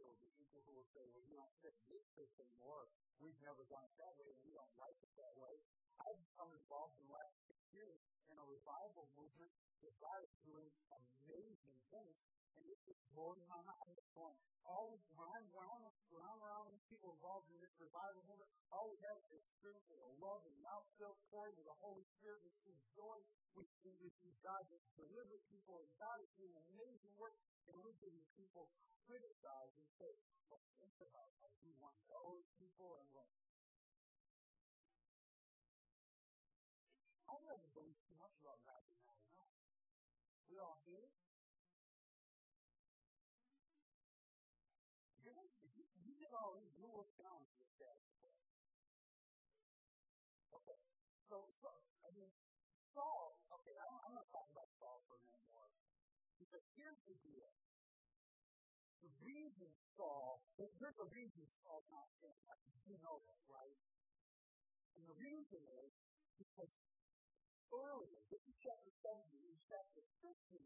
will 0.00 0.16
be 0.16 0.32
people 0.40 0.64
who 0.64 0.72
will 0.80 0.88
say, 0.96 1.04
well, 1.12 1.24
you 1.28 1.36
don't 1.36 1.52
fit 1.60 1.76
this 1.92 2.04
system 2.16 2.48
anymore. 2.48 2.88
We've 3.20 3.36
never 3.44 3.68
done 3.68 3.84
it 3.84 3.94
that 4.00 4.14
way, 4.16 4.32
and 4.32 4.40
we 4.48 4.56
don't 4.56 4.76
like 4.80 4.96
it 5.04 5.12
that 5.20 5.34
way. 5.36 5.52
I've 6.00 6.18
become 6.32 6.48
involved 6.56 6.96
in 6.98 7.04
the 7.06 7.14
last 7.14 7.36
six 7.44 7.60
years 7.76 8.00
in 8.32 8.40
a 8.40 8.46
revival 8.48 9.12
movement 9.14 9.52
that 9.84 9.92
God 10.00 10.24
is 10.24 10.32
doing 10.48 10.72
amazing 10.96 11.78
things, 11.92 12.18
and 12.58 12.64
it's 12.68 12.84
just 12.84 13.02
blowing 13.12 13.42
my 13.48 13.60
mind. 13.64 13.96
It's 13.96 14.12
going, 14.12 14.36
all 14.66 14.94
when 15.16 15.28
I'm 15.28 15.46
around, 15.56 15.88
when 16.12 16.22
I'm 16.22 16.40
around 16.40 16.70
these 16.70 16.86
people 16.86 17.12
involved 17.16 17.50
in 17.50 17.58
this 17.58 17.74
revival 17.80 18.22
movement, 18.28 18.50
we 18.92 19.00
have 19.08 19.16
is 19.24 19.40
experience 19.40 19.88
of 19.88 20.04
love 20.20 20.44
and 20.44 20.56
outfilled 20.68 21.16
pouring 21.32 21.56
of 21.56 21.64
the 21.64 21.78
Holy 21.80 22.04
Spirit. 22.20 22.44
We 22.44 22.52
see 22.60 22.76
joy. 22.92 23.18
We 23.56 23.64
see, 23.80 23.92
we 24.00 24.12
see 24.20 24.32
God 24.44 24.64
deliver 24.96 25.40
people, 25.48 25.80
and 25.80 25.88
God 25.96 26.20
is 26.20 26.28
doing 26.36 26.52
amazing 26.76 27.16
work. 27.16 27.36
And 27.68 27.76
we're 27.80 27.96
getting 28.04 28.24
people 28.36 28.68
criticize 29.08 29.72
and 29.76 29.88
say, 29.96 30.12
well, 30.48 30.60
think 30.76 30.96
about. 31.00 31.32
Like, 31.40 31.56
we 31.64 31.72
want 31.80 31.96
those 32.08 32.44
people, 32.60 33.00
and 33.00 33.06
we're 33.12 33.28
I 37.32 37.40
don't 37.40 37.72
believe 37.72 37.96
too 38.04 38.16
much 38.20 38.36
about 38.44 38.60
God 38.68 38.84
in 38.92 38.98
that 39.08 39.20
enough. 39.32 39.52
We 40.52 40.60
all 40.60 40.80
do. 40.84 41.11
Because 56.52 56.68
here's 56.76 57.00
the 57.08 57.16
deal. 57.24 57.48
The 59.00 59.08
reason 59.24 59.72
Saul, 59.96 60.44
there's 60.60 61.00
a 61.00 61.08
reason 61.08 61.48
Saul's 61.64 61.88
not 61.88 62.04
dead. 62.20 62.36
You 62.84 63.00
know 63.00 63.24
that, 63.24 63.40
right? 63.48 63.78
And 65.00 65.08
the 65.08 65.16
reason 65.16 65.64
is 65.80 65.92
because 66.36 66.68
earlier, 67.72 68.20
this 68.28 68.44
is 68.44 68.52
chapter 68.60 68.92
70, 69.00 69.32
in 69.48 69.56
chapter 69.64 70.04
15, 70.20 70.60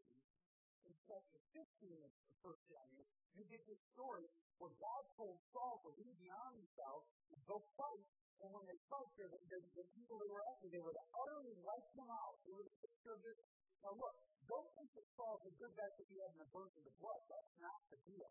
in 0.91 0.95
chapter 1.07 1.39
15 1.55 2.03
of 2.03 2.11
the 2.11 2.35
first 2.43 2.67
chapter, 2.67 3.07
you 3.39 3.47
get 3.47 3.63
this 3.71 3.79
story 3.95 4.27
where 4.59 4.75
God 4.83 5.03
told 5.15 5.39
Saul 5.55 5.87
to 5.87 5.95
leave 6.03 6.19
the 6.19 6.35
army 6.35 6.67
south 6.75 7.07
and 7.31 7.39
go 7.47 7.63
fight. 7.79 8.11
And 8.43 8.51
when 8.51 8.67
they 8.67 8.77
fight, 8.91 9.07
the, 9.23 9.31
the, 9.55 9.63
the 9.79 9.87
people 9.95 10.19
that 10.19 10.27
were 10.27 10.43
after, 10.51 10.67
they 10.67 10.83
would 10.83 10.99
utterly 11.15 11.55
wipe 11.63 11.89
them 11.95 12.11
out. 12.11 12.43
They 12.43 12.59
would 12.59 12.67
take 12.83 12.91
care 13.07 13.15
of 13.15 13.23
this. 13.23 13.39
Now 13.85 13.93
look, 13.97 14.15
don't 14.47 14.71
think 14.79 14.91
that 14.95 15.07
Saul's 15.19 15.45
a 15.47 15.53
good 15.59 15.75
guy 15.75 15.89
because 15.95 16.09
he 16.11 16.19
had 16.23 16.33
an 16.39 16.43
aversion 16.47 16.81
to 16.87 16.93
blood. 17.03 17.21
That's 17.27 17.53
not 17.59 17.81
the 17.91 17.99
deal. 18.07 18.31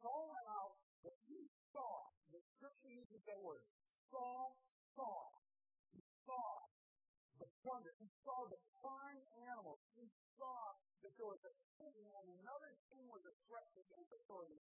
Saul 0.00 0.28
went 0.28 0.48
out, 0.52 0.74
but 1.00 1.14
he 1.24 1.40
saw, 1.72 2.12
the 2.28 2.40
scripture 2.56 2.92
uses 2.92 3.20
that 3.24 3.40
word, 3.40 3.64
Saul 4.12 4.60
saw. 4.92 5.32
He 5.92 6.00
saw 6.28 6.44
the 7.40 7.48
thunder. 7.64 7.92
He 7.98 8.08
saw 8.22 8.38
the 8.46 8.60
flying 8.80 9.24
animals. 9.48 9.80
He 9.96 10.06
saw 10.36 10.76
that 11.02 11.12
there 11.16 11.28
was 11.28 11.42
a 11.44 11.54
king 11.80 12.04
and 12.20 12.26
another 12.40 12.72
king 12.88 13.04
was 13.10 13.24
a 13.26 13.34
threat 13.48 13.66
to 13.74 13.80
his 13.96 14.08
authority 14.08 14.56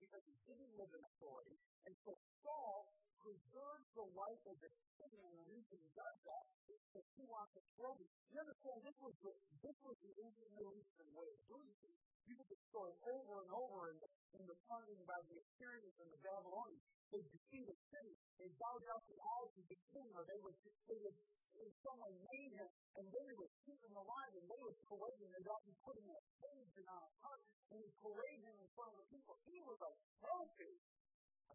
because 0.00 0.22
he 0.24 0.36
didn't 0.46 0.72
live 0.76 0.92
in 0.92 1.02
authority. 1.02 1.56
And 1.84 1.94
so 2.04 2.16
Saul 2.44 2.92
preserves 3.26 3.88
the 3.98 4.06
life 4.14 4.42
of 4.46 4.56
the 4.62 4.70
king, 5.02 5.18
and 5.18 5.34
the 5.34 5.46
reason 5.50 5.74
he 5.82 5.90
does 5.98 6.18
that 6.30 6.44
is 6.70 6.78
because 6.86 7.06
he 7.18 7.26
wants 7.26 7.50
to 7.58 7.62
throw 7.74 7.90
him. 7.98 8.06
You 8.30 8.38
understand, 8.38 8.78
this 8.86 8.98
was 9.02 9.14
the, 9.18 9.34
this 9.66 9.78
was 9.82 9.98
the 9.98 10.12
ancient 10.14 10.50
Middle 10.54 10.78
Eastern 10.78 11.10
way 11.10 11.26
of 11.26 11.40
doing 11.50 11.74
things. 11.82 11.98
You 12.26 12.38
the 12.38 12.58
story 12.70 12.94
over 13.06 13.34
and 13.42 13.50
over 13.54 13.90
in 13.90 13.98
in 14.34 14.44
the 14.50 14.58
plundering 14.66 15.02
by 15.06 15.16
the 15.30 15.38
Assyrians 15.38 15.96
and 16.02 16.10
the 16.10 16.20
Babylonians. 16.26 16.82
They 17.14 17.22
defeat 17.22 17.66
a 17.70 17.76
city, 17.88 18.14
they 18.36 18.50
bow 18.58 18.76
down 18.82 18.98
to 18.98 19.12
idols 19.14 19.54
of 19.56 19.66
the 19.70 19.78
king, 19.94 20.10
or 20.10 20.26
they 20.26 20.38
would, 20.42 20.58
they 20.90 20.98
would, 21.06 21.14
someone 21.86 22.14
made 22.34 22.52
him, 22.52 22.70
and 22.98 23.06
they 23.14 23.30
would 23.38 23.52
keep 23.62 23.78
him 23.78 23.94
alive, 23.94 24.32
and 24.34 24.44
they 24.50 24.58
would 24.58 24.74
parade 24.90 25.18
him, 25.22 25.30
they'd 25.30 25.48
often 25.48 25.72
put 25.86 25.94
him 25.94 26.06
in 26.10 26.16
a 26.18 26.24
cage 26.42 26.74
and 26.82 26.88
on 26.90 27.00
a 27.00 27.12
cart, 27.22 27.42
and 27.70 27.78
would 27.78 27.96
parade 28.02 28.42
him 28.42 28.56
in 28.58 28.68
front 28.74 28.90
of 28.90 28.98
the 29.00 29.08
people. 29.08 29.38
He 29.46 29.58
was 29.62 29.78
a 29.86 29.90
trophy 30.18 30.74
of 30.74 30.95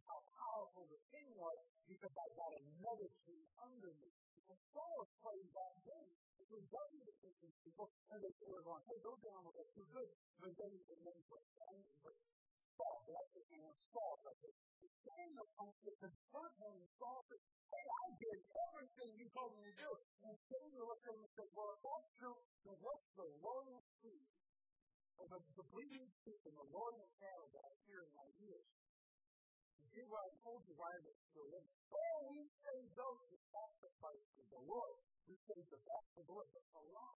how 0.07 0.19
powerful 0.37 0.85
the 0.89 1.01
king 1.11 1.27
was, 1.37 1.57
because 1.87 2.13
I 2.15 2.27
got 2.37 2.51
another 2.57 3.09
king 3.27 3.43
under 3.61 3.91
me. 4.01 4.09
And 4.49 4.59
Saul 4.73 4.95
is 5.05 5.11
playing 5.23 5.49
that 5.55 5.75
game. 5.85 6.11
He 6.51 6.59
doesn't 6.67 7.03
defeat 7.07 7.37
these 7.39 7.59
people, 7.63 7.87
and 8.11 8.19
they 8.19 8.31
we're 8.43 8.65
going, 8.65 8.83
hey, 8.91 8.99
those 8.99 9.21
animals 9.23 9.55
are 9.55 9.69
good, 9.71 10.09
but 10.43 10.51
then 10.59 10.69
he 10.75 10.81
can 10.83 10.99
put 11.31 11.39
Saul, 12.81 13.05
that's 13.07 13.31
the 13.37 13.45
name 13.53 13.67
of 13.69 13.77
Saul. 13.93 14.17
Samuel 15.05 15.47
comes 15.57 15.75
to 15.85 15.91
confront 16.01 16.53
him, 16.57 16.73
and 16.81 16.89
Saul 16.97 17.21
says, 17.29 17.41
hey, 17.69 17.85
I 17.85 18.07
did 18.17 18.37
everything 18.69 19.09
you 19.21 19.27
told 19.33 19.53
me 19.53 19.61
to 19.69 19.75
do. 19.77 19.89
And 20.25 20.33
Samuel 20.49 20.89
looks 20.89 21.05
at 21.05 21.13
him 21.13 21.21
and 21.21 21.33
says, 21.37 21.49
well, 21.53 21.69
if 21.73 21.81
that's 21.85 22.09
true, 22.17 22.37
then 22.65 22.75
what's 22.81 23.05
the 23.17 23.27
loyal 23.41 23.81
seed? 24.01 24.25
Or 25.21 25.25
the, 25.29 25.39
the 25.57 25.65
bleeding 25.69 26.09
sheep 26.25 26.41
and 26.49 26.57
the 26.57 26.67
loyal 26.73 27.05
cattle 27.21 27.49
that 27.53 27.63
I 27.65 27.73
hear 27.85 28.01
in 28.01 28.13
my 28.17 28.29
ears. 28.41 28.80
You 29.91 29.99
see 29.99 30.07
what 30.07 30.23
I 30.23 30.31
told 30.39 30.63
you 30.71 30.75
why 30.79 30.87
they're 31.03 31.23
still 31.35 31.51
living. 31.51 31.67
Oh, 31.91 32.31
we 32.31 32.47
save 32.63 32.87
those 32.95 33.19
who 33.27 33.35
sacrifice 33.51 34.23
to 34.39 34.43
the 34.47 34.63
Lord. 34.63 35.03
We 35.27 35.35
save 35.43 35.67
the 35.67 35.83
best 35.83 36.07
of 36.15 36.23
the 36.23 36.31
Lord, 36.31 36.47
but 36.55 36.63
the 36.71 36.79
law. 36.95 37.11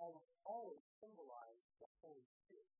Always, 0.00 0.32
always 0.48 0.82
symbolized 0.96 1.68
the 1.78 1.88
Holy 2.00 2.24
Spirit. 2.44 2.72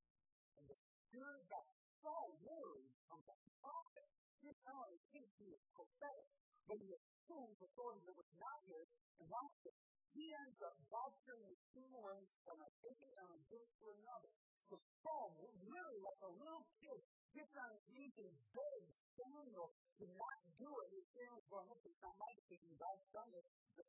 And 0.57 0.65
the 0.65 0.79
Spirit 1.05 1.37
of 1.37 1.47
God, 1.53 1.69
Saul 2.01 2.33
literally 2.41 2.89
becomes 2.89 3.29
a 3.29 3.37
prophet. 3.61 4.09
He's 4.41 4.57
not 4.65 4.89
only 4.89 4.97
king, 5.13 5.29
he 5.37 5.53
is 5.53 5.61
prophetic, 5.77 6.29
but 6.65 6.81
he 6.81 6.89
assumes 6.97 7.61
authority 7.61 8.01
that 8.09 8.17
was 8.17 8.31
not 8.41 8.59
his, 8.65 8.89
and 9.21 9.29
watch 9.29 9.53
this. 9.69 9.77
He 10.17 10.33
ends 10.33 10.59
up 10.65 10.75
vouchering 10.91 11.45
the 11.47 11.59
king 11.77 11.93
ranks 11.93 12.35
from 12.43 12.59
a 12.65 12.71
taking 12.83 13.13
and 13.15 13.31
a 13.31 13.39
to 13.47 13.85
another. 14.01 14.33
So 14.67 14.81
Saul, 15.05 15.37
literally 15.39 16.03
like 16.03 16.21
a 16.25 16.33
little 16.35 16.67
kid, 16.83 17.03
gets 17.35 17.55
on 17.57 17.69
his 17.75 17.87
knees 17.95 18.15
and 18.21 18.33
begs 18.55 18.95
Samuel 19.17 19.71
to 20.01 20.05
not 20.17 20.39
do 20.59 20.71
it. 20.71 20.89
And 20.95 21.05
Samuel's 21.15 21.49
going, 21.51 21.67
look, 21.71 21.83
it's 21.85 22.03
not 22.03 22.15
my 22.19 22.31
decision. 22.37 22.69
God's 22.79 23.07
done 23.15 23.33
it. 23.35 23.47
The, 23.77 23.85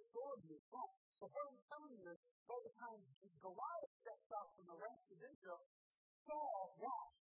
authority 0.00 0.50
is 0.52 0.64
wrong. 0.74 0.92
So 1.16 1.28
what 1.30 1.44
I'm 1.48 1.60
telling 1.70 1.94
you 1.96 2.04
is, 2.10 2.20
by 2.48 2.58
the 2.66 2.72
time 2.76 3.00
Goliath 3.40 3.94
steps 4.02 4.28
out 4.34 4.50
from 4.56 4.66
the 4.68 4.78
rest 4.80 5.04
of 5.12 5.18
Israel, 5.22 5.60
Saul, 6.26 6.76
watch, 6.80 7.16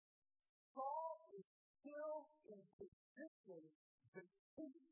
Saul 0.76 1.12
is 1.36 1.46
still 1.82 2.30
in 2.52 2.60
position 2.78 3.62
to 4.16 4.22
think 4.56 4.86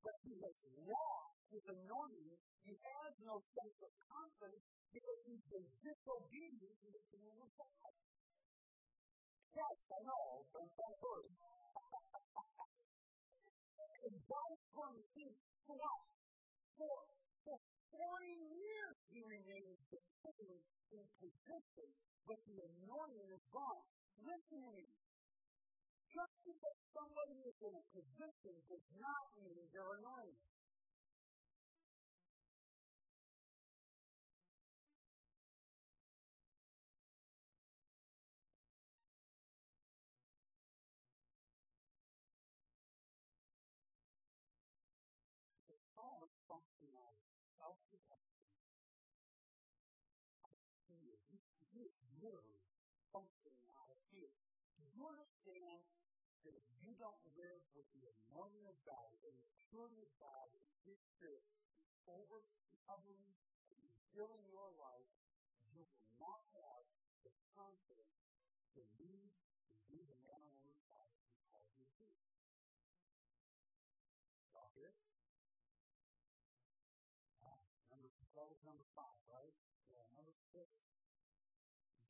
but 0.00 0.16
he 0.24 0.32
has 0.40 0.56
lost 0.88 1.36
his 1.52 1.64
anointing. 1.68 2.32
He 2.64 2.72
has 2.72 3.12
no 3.24 3.36
sense 3.40 3.78
of 3.84 3.92
confidence 4.08 4.64
because 4.92 5.20
he's 5.28 5.44
been 5.52 5.66
disobedient 5.84 6.76
to 6.84 6.88
the 6.88 7.02
command 7.12 7.40
of 7.44 7.52
God. 7.60 7.92
Yes, 9.54 9.76
I 9.90 10.00
know, 10.06 10.46
but 10.54 10.66
don't 10.78 10.98
worry. 11.02 11.30
and 14.06 14.16
God 14.30 14.52
promised 14.74 15.10
for 15.66 15.76
what? 15.76 16.02
For, 16.78 16.96
for 17.44 17.58
40 17.92 18.30
years 18.30 18.96
he 19.10 19.20
remained 19.26 19.78
in 20.94 21.04
position, 21.20 21.88
but 22.26 22.38
the 22.46 22.56
anointing 22.62 23.28
is 23.30 23.44
gone. 23.52 23.84
Listen 24.22 24.60
to 24.64 24.70
me. 24.74 24.86
Just 26.10 26.34
because 26.46 26.78
somebody 26.94 27.38
is 27.46 27.58
in 27.62 27.74
a 27.74 27.84
position 27.94 28.54
does 28.70 28.86
not 28.98 29.24
mean 29.42 29.66
they're 29.74 29.94
anointed. 29.98 30.38
You 55.00 55.08
understand 55.08 55.80
that 56.44 56.52
if 56.52 56.66
you 56.84 56.92
don't 57.00 57.24
live 57.32 57.64
with 57.72 57.88
the 57.96 58.04
anointing 58.04 58.68
of 58.68 58.76
God 58.84 59.08
and 59.24 59.32
the 59.32 59.48
purity 59.72 59.96
of 60.04 60.12
God 60.20 60.52
and 60.52 60.60
His 60.84 61.00
Spirit 61.16 61.40
overcovering 62.04 63.24
and 63.72 63.80
filling 64.12 64.44
your 64.52 64.68
life, 64.76 65.08
you 65.72 65.80
will 65.80 65.88
not 66.20 66.44
have 66.52 66.84
the 67.24 67.32
confidence 67.56 68.12
to 68.76 68.84
lead 69.00 69.32
and 69.72 69.76
be 69.88 70.04
the 70.04 70.20
man 70.20 70.36
or 70.44 70.52
woman 70.60 70.76
God 70.84 71.08
He 71.32 71.32
called 71.48 71.72
you 71.80 71.88
to. 71.96 72.04
Y'all 74.52 74.68
here? 74.76 74.92
number, 77.88 78.12
that 78.36 78.44
was 78.44 78.60
number 78.68 78.84
five, 78.92 79.16
right? 79.32 79.56
Yeah, 79.88 80.04
number 80.12 80.36
six. 80.52 80.68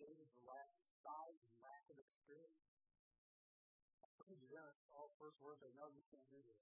David's 0.02 0.34
lack 0.42 0.74
of 0.74 0.82
size 1.06 1.38
and 1.38 1.54
lack 1.62 1.86
of 1.86 1.94
experience 2.02 2.69
to 5.40 5.48
all 5.48 5.56
first 5.56 5.64
words, 5.64 5.64
I 5.64 5.72
know 5.80 5.88
you 5.88 6.04
can't 6.12 6.28
do 6.28 6.40
this. 6.44 6.60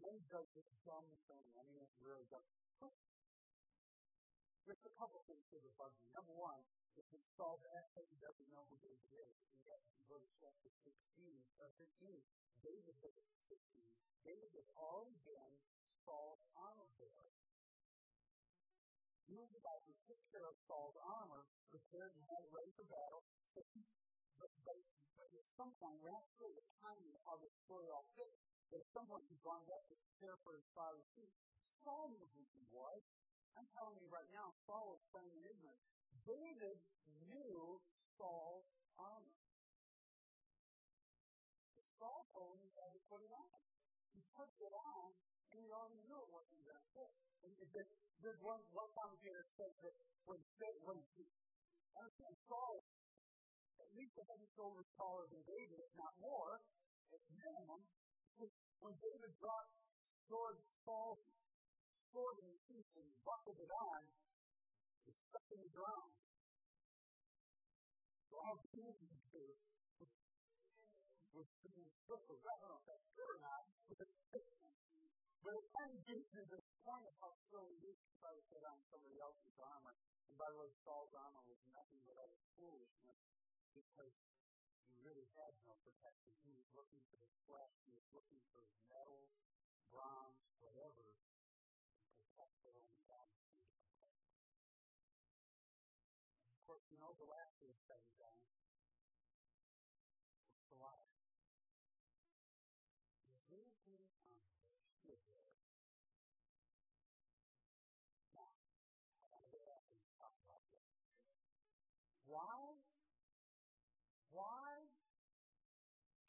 Then 0.00 0.12
he 0.16 0.24
does 0.28 0.48
this 0.52 0.68
dumb 0.84 1.08
thing. 1.28 1.46
I 1.56 1.62
mean, 1.68 1.80
it's 1.80 1.96
really 2.04 2.24
dumb. 2.28 2.44
There's 4.68 4.84
a 4.86 4.94
couple 5.00 5.18
things 5.26 5.42
that 5.50 5.64
are 5.66 5.76
bugging. 5.80 6.04
Number 6.14 6.36
one, 6.36 6.60
if 6.94 7.02
he 7.10 7.18
Saul 7.34 7.58
asks 7.74 8.06
he 8.06 8.18
doesn't 8.22 8.48
know 8.52 8.62
who 8.70 8.76
David 8.78 9.10
is. 9.18 9.34
And 9.50 9.60
yet, 9.66 9.80
if 9.82 9.92
you 9.98 10.04
go 10.06 10.20
to 10.20 10.28
chapter 10.38 10.70
16, 10.84 10.94
or 11.58 11.68
15, 11.74 12.22
David 12.62 12.94
was 13.02 13.16
16. 13.50 13.58
David 14.22 14.50
had 14.54 14.68
already 14.78 15.16
been 15.26 15.52
Saul's 16.06 16.44
armor 16.54 16.86
bearer. 17.00 17.34
He 19.26 19.34
was 19.34 19.50
about 19.58 19.82
to 19.90 19.94
take 20.06 20.22
care 20.30 20.46
of 20.46 20.54
Saul's 20.70 20.94
armor, 21.02 21.42
prepared 21.72 22.14
and 22.14 22.22
had 22.30 22.44
ready 22.54 22.70
for 22.78 22.86
battle. 22.86 23.26
So 23.56 23.66
he, 23.74 23.82
but, 24.40 24.50
but 24.64 24.76
at 25.36 25.46
some 25.54 25.70
point, 25.76 26.00
we're 26.00 26.12
not 26.12 26.24
sure 26.40 26.48
the 26.50 26.64
timing 26.80 27.12
of 27.28 27.38
the 27.44 27.52
story 27.68 27.86
all 27.92 28.08
fits, 28.16 28.40
but 28.72 28.80
at 28.80 28.88
some 28.96 29.04
point 29.04 29.22
he's 29.28 29.40
gone 29.44 29.62
back 29.68 29.84
to 29.92 29.94
prepare 30.16 30.40
for 30.42 30.56
his 30.56 30.64
father's 30.72 31.06
feet. 31.12 31.32
Saul 31.84 32.08
knew 32.12 32.26
who 32.34 32.42
he 32.56 32.64
was. 32.72 33.00
I'm 33.56 33.68
telling 33.76 34.00
you 34.00 34.08
right 34.08 34.28
now, 34.32 34.52
Saul 34.64 34.96
was 34.96 35.02
playing 35.12 35.32
in 35.32 35.44
ignorance. 35.44 35.84
David 36.24 36.78
knew 37.28 37.80
Saul's 38.16 38.68
armor. 38.96 39.40
Saul 42.00 42.24
told 42.32 42.56
him 42.56 42.64
he 42.64 42.72
had 42.80 42.96
to 42.96 43.02
put 43.12 43.20
it 43.20 43.28
on. 43.28 43.60
He 44.16 44.24
put 44.32 44.48
it 44.56 44.72
on, 44.72 45.12
and 45.52 45.60
he 45.60 45.68
already 45.68 46.00
knew 46.08 46.16
it 46.16 46.32
wasn't 46.32 46.64
going 46.64 46.80
to 46.80 46.88
fit. 46.96 47.12
And 47.44 47.52
there's 48.24 48.40
one, 48.40 48.60
one 48.72 48.88
commentator 48.96 49.44
said 49.56 49.72
that 49.84 49.94
when, 50.24 50.40
when 50.84 50.96
he, 51.16 51.28
understand, 51.96 52.36
Saul 52.48 52.84
at 53.90 53.98
least 53.98 54.14
a 54.14 54.24
head 54.30 54.38
and 54.38 54.46
shoulders 54.54 54.86
taller 54.94 55.26
than 55.34 55.42
David, 55.50 55.82
if 55.82 55.90
not 55.98 56.14
more, 56.22 56.62
at 57.10 57.18
minimum. 57.34 57.82
When 58.78 58.94
David 59.02 59.34
brought 59.42 59.66
sword 60.30 60.62
Saul's 60.86 61.20
sword 62.14 62.38
in 62.40 62.46
his 62.54 62.62
teeth 62.70 62.86
and 62.96 63.10
buckled 63.26 63.58
it 63.58 63.68
on, 63.68 64.00
it 65.10 65.14
stuck 65.26 65.44
in 65.50 65.60
the 65.60 65.74
ground. 65.74 66.14
So 68.30 68.38
easy 68.78 69.10
to 69.10 69.20
do 69.34 69.44
was 71.34 71.50
to 71.66 71.68
be 71.74 71.84
swiftly. 72.06 72.38
I 72.46 72.54
don't 72.62 72.70
know 72.70 72.78
if 72.78 72.86
that's 72.86 73.10
true 73.18 73.26
or 73.26 73.42
not, 73.42 73.62
but 73.90 75.52
it 75.58 75.66
kind 75.74 75.90
of 75.92 76.00
gives 76.06 76.30
you 76.30 76.42
this 76.46 76.66
point 76.86 77.04
of 77.10 77.14
how 77.18 77.34
silly 77.50 77.74
it 77.74 77.84
is 77.90 77.98
to 77.98 78.10
try 78.22 78.30
to 78.32 78.42
put 78.54 78.62
on 78.64 78.78
somebody 78.86 79.18
else's 79.18 79.58
armor. 79.58 79.98
And 80.30 80.38
by 80.38 80.46
the 80.46 80.56
way, 80.62 80.70
Saul's 80.86 81.10
armor 81.10 81.42
was 81.44 81.58
nothing 81.74 82.00
but 82.06 82.16
utter 82.22 82.38
foolishness 82.54 83.18
because 83.74 84.14
he 84.90 84.98
really 85.02 85.26
had 85.38 85.54
no 85.66 85.78
protection. 85.86 86.34
He 86.42 86.50
was 86.54 86.66
looking 86.74 87.02
for 87.10 87.18
the 87.18 87.30
flesh, 87.46 87.74
he 87.86 87.92
was 87.94 88.06
looking 88.10 88.42
for 88.50 88.62
his 88.62 88.74
metal, 88.90 89.30
bronze, 89.90 90.42
whatever, 90.58 91.14
to 91.14 92.10
protect 92.18 92.54
what 92.66 92.74
only 92.74 93.00
God. 93.06 93.30
And 96.42 96.50
of 96.54 96.60
course, 96.66 96.82
you 96.90 96.98
know 96.98 97.14
the 97.18 97.30
last 97.30 97.54
thing 97.62 97.74
said 97.86 98.02
and 98.02 98.16
done 98.18 98.40
was 98.42 98.58
Goliath. 100.70 101.18
This 103.50 103.74
little 103.86 104.10
bitty 104.26 104.46
armor 104.54 104.86
stood 105.02 105.18
there. 105.26 105.50
Now, 108.34 108.54
I 109.26 109.42
want 109.50 109.82
to 109.90 110.10
talk 110.14 110.34
about 110.46 110.62
this. 110.70 110.86
Why 112.30 112.78
why 114.30 114.86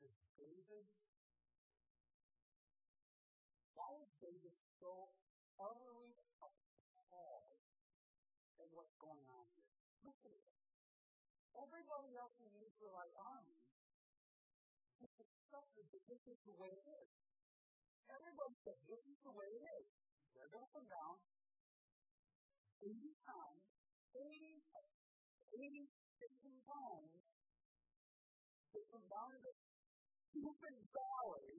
does 0.01 0.17
David, 0.33 0.85
why 3.77 3.93
is 4.01 4.09
David 4.17 4.57
so 4.81 5.13
utterly 5.61 6.17
appalled 6.41 7.61
at 8.57 8.67
what's 8.73 8.97
going 8.97 9.21
on 9.29 9.45
here? 9.53 9.69
Listen 10.01 10.33
to 10.33 10.41
this. 10.41 10.65
Everybody 11.61 12.17
else 12.17 12.33
in 12.41 12.49
the 12.49 12.57
Israelite 12.81 13.13
army 13.13 13.61
has 15.05 15.13
accepted 15.21 15.85
that 15.85 16.03
this 16.09 16.23
is 16.33 16.39
the 16.49 16.55
way 16.57 16.73
it 16.73 16.87
is. 16.89 17.09
Everybody 18.09 18.57
said, 18.65 18.73
this 18.89 19.05
is 19.05 19.21
the 19.21 19.29
way 19.37 19.45
it 19.45 19.61
is. 19.61 19.85
They're 20.33 20.49
going 20.49 20.65
to 20.65 20.73
come 20.73 20.89
down 20.89 21.21
80 22.81 22.97
times, 23.21 23.61
80, 24.17 24.65
80, 25.61 25.93
15 26.25 26.73
times, 26.73 27.21
that 28.73 28.85
combine 28.89 29.37
the 29.45 29.53
stupid 30.33 30.75
valley 30.89 31.53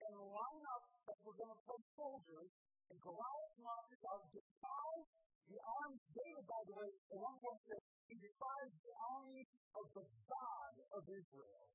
and 0.00 0.12
line 0.16 0.64
up 0.72 0.84
that 1.12 1.20
we're 1.28 1.36
going 1.36 1.52
to 1.52 1.60
put 1.68 1.84
soldiers, 1.92 2.48
and 2.88 2.96
marches 3.04 4.00
out, 4.08 4.24
defies 4.32 5.08
the 5.46 5.62
army, 5.62 5.98
David, 6.10 6.46
by 6.46 6.62
the 6.66 6.74
way, 6.74 6.90
at 6.90 7.18
one 7.22 7.38
point 7.38 7.60
says, 7.70 7.82
he 8.10 8.18
describes 8.18 8.74
the 8.82 8.94
army 9.14 9.46
of 9.78 9.86
the 9.94 10.06
God 10.26 10.74
of 10.98 11.02
Israel. 11.06 11.66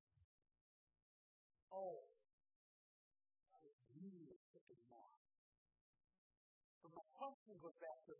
Oh, 1.71 2.03
I 3.47 3.57
was 3.63 3.77
really 3.95 4.35
sick 4.51 4.67
of 4.67 4.79
mine. 4.91 5.23
So 6.83 6.91
my 6.91 7.05
question 7.15 7.55
goes 7.63 7.79
back 7.79 7.99
to, 8.11 8.15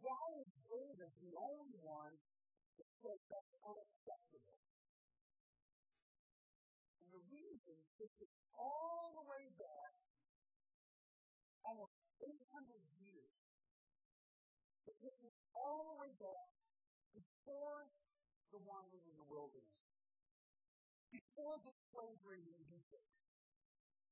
why 0.00 0.24
is 0.40 0.48
David 0.64 1.12
the 1.20 1.34
only 1.36 1.80
one 1.84 2.14
that 2.80 2.88
says 3.04 3.20
that's 3.28 3.52
unacceptable? 3.60 4.60
And 7.04 7.08
the 7.12 7.22
reason 7.28 7.76
is 8.00 8.12
all 8.56 9.12
the 9.12 9.26
way 9.28 9.44
back, 9.60 9.92
almost 11.68 11.92
800 12.22 12.77
before 16.18 17.86
the 18.50 18.60
wandering 18.64 19.06
in 19.06 19.16
the 19.18 19.28
wilderness, 19.30 19.78
before 21.14 21.56
the 21.62 21.74
slavery 21.94 22.42
in 22.42 22.60
Egypt, 22.74 23.10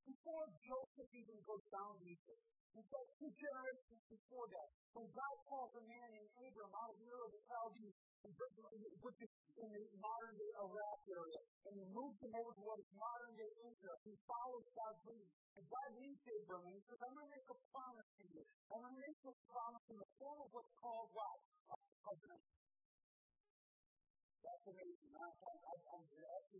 before 0.07 0.47
Joseph 0.63 1.11
even 1.11 1.37
goes 1.43 1.67
down 1.75 1.99
to 1.99 2.05
Egypt, 2.07 2.43
in 2.77 2.85
fact, 2.93 3.09
two 3.17 3.33
generations 3.41 4.05
before 4.13 4.47
that, 4.53 4.69
when 4.93 5.09
God 5.09 5.37
calls 5.49 5.73
a 5.81 5.85
man 5.89 6.09
named 6.13 6.29
Abram 6.45 6.69
out 6.77 6.93
of 6.93 7.01
Ur 7.01 7.25
of 7.25 7.33
the 7.33 7.41
Chaldees, 7.49 7.97
which 9.01 9.19
is 9.25 9.33
in 9.57 9.69
the 9.73 9.83
modern 9.97 10.35
day 10.37 10.51
Iraq 10.61 11.01
area, 11.09 11.41
and 11.65 11.73
he 11.73 11.85
moves 11.97 12.21
him 12.21 12.37
over 12.37 12.53
to 12.53 12.63
what 12.69 12.77
is 12.77 12.89
modern 12.93 13.33
day 13.33 13.49
Israel. 13.65 13.97
He 14.05 14.13
follows 14.29 14.69
God's 14.77 15.03
lead. 15.09 15.29
And 15.57 15.65
God 15.73 15.89
leads 15.97 16.21
Abram, 16.21 16.69
and 16.69 16.77
he 16.77 16.83
says, 16.85 17.01
I'm 17.01 17.17
going 17.17 17.25
to 17.25 17.33
make 17.33 17.49
a 17.49 17.57
promise 17.73 18.11
to 18.21 18.25
you. 18.29 18.45
I'm 18.69 18.85
going 18.85 18.93
to 18.93 19.01
make 19.09 19.19
this 19.25 19.41
promise 19.49 19.85
in 19.89 19.97
the 19.97 20.11
form 20.21 20.39
of 20.45 20.53
what's 20.53 20.75
called 20.77 21.09
what? 21.17 21.39
A 21.73 21.77
covenant. 22.07 22.45
That's 24.47 24.65
amazing. 24.71 25.11
I'm, 25.19 25.35
I'm, 25.43 25.83
I'm 25.91 26.05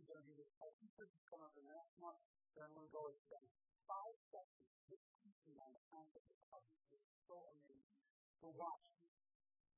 going 0.03 0.19
to 0.19 0.27
do 0.27 0.35
this. 0.35 0.51
I 0.59 0.67
think 0.75 0.91
this 0.99 1.07
is 1.07 1.23
coming 1.31 1.47
up 1.47 1.55
in 1.55 1.63
month. 2.03 2.19
Then 2.51 2.67
I'm 2.67 2.75
going 2.75 2.91
to 2.91 2.91
go 2.91 3.07
and 3.07 3.15
spend 3.31 3.47
five 3.87 4.15
sessions 4.27 4.67
just 4.91 5.07
teaching 5.23 5.55
on 5.55 5.71
the 5.71 5.83
concept 5.87 6.27
of 6.27 6.37
covenant. 6.51 6.83
It's 6.91 7.07
so 7.23 7.47
amazing. 7.55 7.95
So 8.43 8.51
watch. 8.59 8.83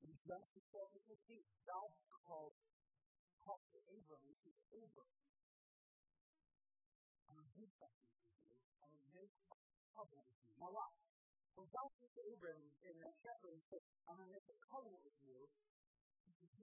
In 0.01 0.10
Genesis 0.25 0.65
chapter 0.73 1.01
15, 1.05 1.38
God 1.69 1.91
called, 2.25 2.58
called 3.45 3.62
to 3.69 3.77
Abram. 3.93 4.25
He 4.25 4.34
Abram, 4.73 5.12
I'm 7.29 7.38
going 7.38 7.45
to 7.45 7.58
do 7.62 7.67
something 7.77 8.10
you. 8.10 8.58
I'm 8.82 8.89
going 8.89 9.05
to 9.05 9.13
make 9.13 9.34
a 9.53 9.58
covenant 9.93 10.25
with 10.34 10.41
you. 10.49 10.53
Now 10.58 10.73
watch. 10.73 10.97
When 11.59 11.67
God 11.75 11.91
said 11.99 12.07
to 12.15 12.23
Abram 12.23 12.55
in 12.87 12.95
chapter, 13.19 13.51
I'm 13.51 14.15
going 14.15 14.31
to 14.31 14.31
make 14.31 14.47
a 14.47 14.55
covenant 14.71 15.03
with 15.03 15.19
you. 15.27 15.43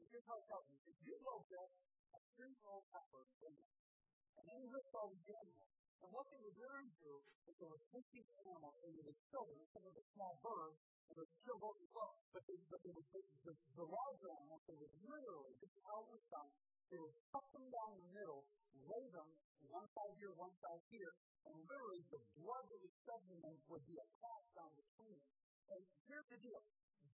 Here's 0.08 0.24
how 0.24 0.40
it 0.40 0.48
tells 0.48 0.64
me. 0.72 0.80
If 0.88 0.96
you 1.04 1.20
go 1.20 1.44
get 1.52 1.68
a 2.16 2.20
three-year-old 2.32 2.88
heifer 2.96 3.28
and 3.44 4.44
then 4.48 4.56
you 4.56 4.72
lift 4.72 4.88
all 4.96 5.12
the 5.12 5.20
animals, 5.20 5.68
and 6.00 6.08
what 6.16 6.24
they 6.32 6.40
would 6.40 6.56
learn 6.56 6.88
to 6.88 7.10
is 7.44 7.52
they 7.60 7.68
would 7.68 7.84
take 7.92 8.08
these 8.08 8.24
animals 8.40 8.72
and 8.88 8.96
they 8.96 9.04
would 9.04 9.20
kill 9.28 9.44
some 9.76 9.84
of 9.84 9.92
the 9.92 10.04
small 10.16 10.40
birds, 10.40 10.80
and 10.80 11.12
they 11.12 11.28
would 11.28 11.36
kill 11.44 11.60
both 11.60 11.76
as 11.76 11.92
well. 11.92 12.16
But, 12.32 12.48
they, 12.48 12.56
would, 12.56 13.04
the, 13.44 13.52
the 13.52 13.84
larger 13.84 14.32
animals, 14.32 14.64
they 14.64 14.80
would 14.80 14.96
literally, 15.04 15.60
this 15.60 15.76
is 15.76 15.84
how 15.84 16.08
it 16.08 16.16
was 16.16 16.24
done, 16.32 16.48
they 16.90 17.00
would 17.00 17.16
cut 17.34 17.46
them 17.52 17.66
down 17.66 17.90
the 17.98 18.08
middle, 18.14 18.42
lay 18.86 19.04
them 19.10 19.28
one 19.70 19.86
side 19.92 20.14
here, 20.22 20.32
one 20.38 20.54
side 20.62 20.82
here, 20.88 21.12
and 21.46 21.56
literally 21.66 22.02
the 22.10 22.22
blood 22.38 22.64
that 22.70 22.80
was 22.80 22.94
shoved 23.02 23.28
in 23.30 23.38
them 23.42 23.56
would 23.70 23.84
be 23.86 23.98
a 23.98 24.06
path 24.22 24.46
down 24.54 24.70
between 24.78 25.14
them. 25.14 25.30
And 25.74 25.80
here's 26.06 26.28
the 26.30 26.38
deal. 26.38 26.62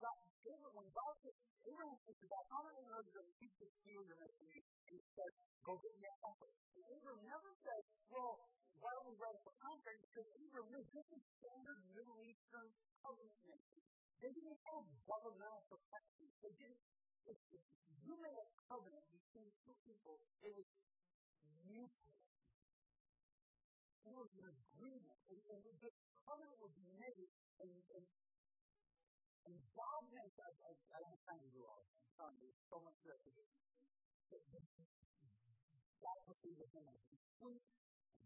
God, 0.00 0.18
David, 0.44 0.72
when 0.74 0.88
God 0.92 1.14
said, 1.22 1.34
Abraham 1.62 1.96
said 2.02 2.18
to 2.18 2.26
God, 2.26 2.42
how 2.50 2.60
many 2.66 2.82
of 2.82 3.06
you 3.06 3.12
going 3.14 3.30
to 3.30 3.38
keep 3.38 3.52
this 3.62 3.72
standard 3.86 4.18
of? 4.18 4.30
And 4.34 4.48
he 4.50 4.98
said, 5.14 5.30
go 5.62 5.78
get 5.78 5.94
me 5.94 6.04
a 6.04 6.14
heifer. 6.26 6.50
And 6.50 6.84
Abraham 6.90 7.22
never 7.22 7.50
said, 7.62 7.82
well, 8.10 8.34
why 8.82 8.90
don't 8.98 9.06
we 9.06 9.16
write 9.22 9.38
a 9.38 9.54
contract? 9.62 10.00
Because 10.10 10.26
Abraham 10.42 10.66
knew 10.74 10.82
this 10.90 11.08
is 11.14 11.22
standard 11.38 11.78
Middle 11.94 12.18
Eastern 12.26 12.68
covenant 12.98 13.40
making. 13.46 13.86
They 14.18 14.32
didn't 14.34 14.58
have 14.58 14.84
governmental 15.06 15.62
protection. 15.70 16.26
They 16.42 16.54
didn't, 16.58 16.82
you 18.02 18.14
made 18.18 18.38
a 18.38 18.48
covenant 18.66 19.06
between 19.14 19.48
two 19.62 19.76
people, 19.86 20.18
it 20.42 20.52
was 20.54 20.68
mutual. 21.66 22.18
It 24.02 24.14
was 24.14 24.30
an 24.42 24.46
agreement. 24.50 25.20
And, 25.30 25.62
and 25.62 25.76
this 25.78 25.96
covenant 26.26 26.58
be 26.74 26.86
made, 26.98 27.30
and, 27.62 27.70
and 27.70 28.04
and 29.42 29.58
God 29.74 30.02
has, 30.14 30.30
I, 30.38 30.50
I, 30.54 30.70
I 30.70 30.98
don't 31.02 31.18
time 31.26 31.42
to 31.42 31.50
do 31.50 31.66
this. 31.66 31.82
I'm 31.82 32.14
sorry, 32.14 32.34
there's 32.38 32.62
so 32.70 32.78
much 32.78 32.94
that 33.02 33.18
God 35.98 36.18
perceives 36.26 36.58
the 36.62 36.68
thing 36.70 36.86
as 36.86 37.02
complete. 37.10 37.62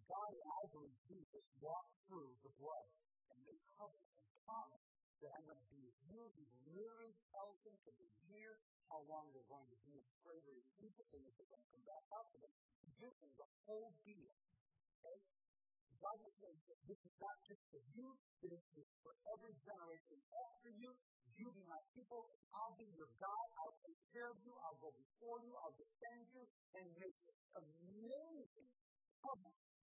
God, 0.06 0.32
I 0.36 0.62
Jesus 1.08 1.44
walked 1.58 1.96
through 2.06 2.36
the 2.44 2.52
blood 2.60 2.88
and 3.32 3.36
made 3.48 3.64
covenant 3.74 4.12
and 4.12 4.28
promise 4.44 4.95
that 5.22 5.30
I'm 5.36 5.44
going 5.48 5.60
to 5.60 5.70
be 5.72 5.80
with 5.80 5.98
you. 6.10 6.22
He 6.36 6.44
literally 6.76 7.14
tells 7.32 7.56
them 7.64 7.76
to 7.76 7.92
be 7.96 8.08
here, 8.28 8.56
how 8.90 9.02
long 9.10 9.26
they're 9.34 9.50
going 9.50 9.66
to 9.66 9.78
be 9.82 9.98
in 9.98 10.06
slavery 10.22 10.62
in 10.62 10.68
Egypt, 10.86 11.10
and 11.10 11.22
if 11.26 11.34
they're 11.34 11.50
going 11.50 11.64
to 11.64 11.70
come 11.74 11.84
back 11.86 12.04
out 12.14 12.26
to 12.32 12.36
them. 12.38 12.52
This 13.02 13.14
is 13.22 13.32
the 13.36 13.48
whole 13.66 13.90
deal. 14.06 14.34
Okay? 15.02 15.18
God 16.00 16.18
is 16.22 16.34
saying 16.38 16.60
that 16.68 16.80
this 16.86 17.00
is 17.02 17.14
not 17.18 17.36
just 17.48 17.62
for 17.72 17.82
you, 17.96 18.08
but 18.40 18.52
it 18.52 18.64
is 18.76 18.88
for 19.02 19.12
every 19.32 19.54
generation 19.64 20.18
after 20.46 20.70
you. 20.76 20.92
You 21.36 21.52
be 21.52 21.64
my 21.68 21.82
people. 21.92 22.32
I'll 22.54 22.76
be 22.80 22.88
your 22.96 23.10
God. 23.20 23.46
I'll 23.60 23.76
take 23.84 24.00
care 24.12 24.28
of 24.32 24.38
you. 24.40 24.52
I'll 24.64 24.80
go 24.80 24.88
before 24.92 25.40
you. 25.44 25.52
I'll 25.60 25.76
defend 25.76 26.24
you. 26.32 26.44
And 26.76 26.86
make 26.96 27.16
amazing 27.56 28.70
covenant. 29.20 29.56
David 29.56 29.75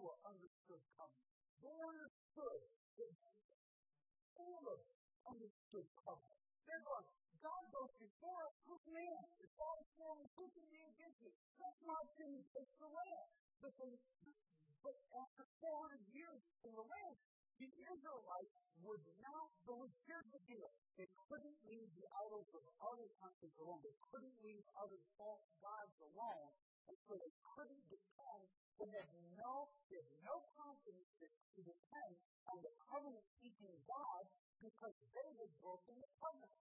Joshua 0.00 0.16
understood 0.32 0.80
covenant. 0.96 1.28
They 1.60 1.76
understood 1.76 2.60
that 2.96 3.12
all 4.32 4.64
of 4.72 4.80
understood 5.28 5.84
covenant. 6.00 6.40
They're 6.64 6.80
going, 6.88 7.04
God 7.44 7.64
goes 7.68 7.92
before 8.00 8.40
us, 8.48 8.56
who's 8.64 8.80
man? 8.96 9.20
If 9.44 9.52
God 9.60 9.76
for 10.00 10.16
me, 10.16 10.24
who 10.40 10.48
can 10.56 10.64
be 10.72 10.80
against 10.96 11.20
me? 11.20 11.28
Let's 11.60 11.76
march 11.84 12.16
in 12.24 12.32
and 12.32 12.68
the 12.80 12.88
land. 12.88 13.28
But, 13.60 13.76
they, 13.76 13.92
but 14.80 14.96
after 15.20 15.44
400 15.60 16.00
years 16.16 16.40
in 16.64 16.72
the 16.72 16.86
land, 16.88 17.16
the 17.60 17.68
Israelites 17.68 18.56
would 18.80 19.04
not 19.20 19.52
believe. 19.68 19.92
Here's 20.08 20.28
the 20.32 20.40
deal. 20.48 20.72
They 20.96 21.12
couldn't 21.28 21.60
leave 21.68 21.92
the 21.92 22.08
idols 22.24 22.48
of 22.56 22.64
other 22.88 23.08
countries 23.20 23.52
alone. 23.60 23.84
They 23.84 23.92
couldn't 24.08 24.32
leave 24.40 24.64
other 24.80 24.96
false 25.20 25.44
gods 25.60 25.92
alone. 26.00 26.56
And 26.88 26.96
so 27.04 27.12
they 27.18 27.32
couldn't 27.42 27.84
depend. 27.90 28.42
They 28.80 28.88
had 28.88 29.08
no, 29.36 29.68
had 29.92 30.08
no 30.24 30.40
confidence 30.56 31.10
to 31.20 31.60
depend 31.60 32.12
on 32.48 32.56
the 32.64 32.72
covenant 32.88 33.26
keeping 33.42 33.76
God 33.84 34.24
because 34.64 34.96
they 35.12 35.28
had 35.36 35.52
broken 35.60 35.94
the 36.00 36.10
covenant. 36.16 36.60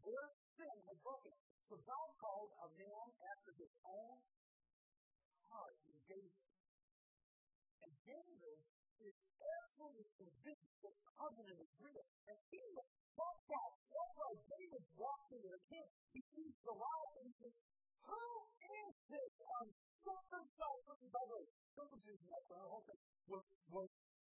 Their 0.00 0.26
sin 0.56 0.76
had 0.88 0.98
broken. 1.04 1.32
So 1.68 1.76
God 1.84 2.08
called 2.16 2.52
a 2.64 2.68
man 2.80 3.06
after 3.36 3.52
his 3.60 3.72
own 3.84 4.16
heart 5.52 5.76
in 5.84 5.96
David. 6.08 6.44
And 7.84 7.92
David 8.08 8.58
is 9.04 9.16
absolutely 9.36 10.08
convinced 10.16 10.76
that 10.80 10.96
covenant 11.20 11.60
is 11.60 11.72
real. 11.84 12.04
And 12.32 12.36
he 12.48 12.60
was 12.72 12.88
that's 13.18 13.42
why, 13.50 13.66
that's 13.90 14.14
why 14.14 14.32
David 14.46 14.84
walked 14.94 15.34
into 15.34 15.50
the 15.50 15.58
camp. 15.66 15.90
He 16.14 16.22
sees 16.38 16.54
Goliath 16.62 17.14
and 17.18 17.26
he 17.26 17.34
says, 17.42 17.54
Who 18.08 18.24
is 18.64 18.92
this 19.12 19.32
uncircumcised 19.60 20.88
way, 21.28 21.44
circumcision, 21.76 22.26
that's 22.32 22.48
the 22.48 22.58
whole 22.64 22.84
thing, 22.88 23.00
was, 23.28 23.44
was 23.68 23.90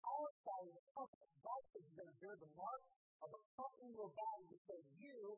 outside 0.03 0.73
of 0.97 1.09
the. 1.13 1.29
God 1.45 1.61
says 1.73 1.85
you're 1.85 2.01
going 2.01 2.13
to 2.13 2.21
bear 2.21 2.35
the 2.41 2.51
mark 2.57 2.83
of 3.23 3.29
a 3.29 3.41
in 3.85 3.91
your 3.93 4.11
body 4.11 4.45
that 4.49 4.61
says 4.67 4.85
you, 4.99 5.37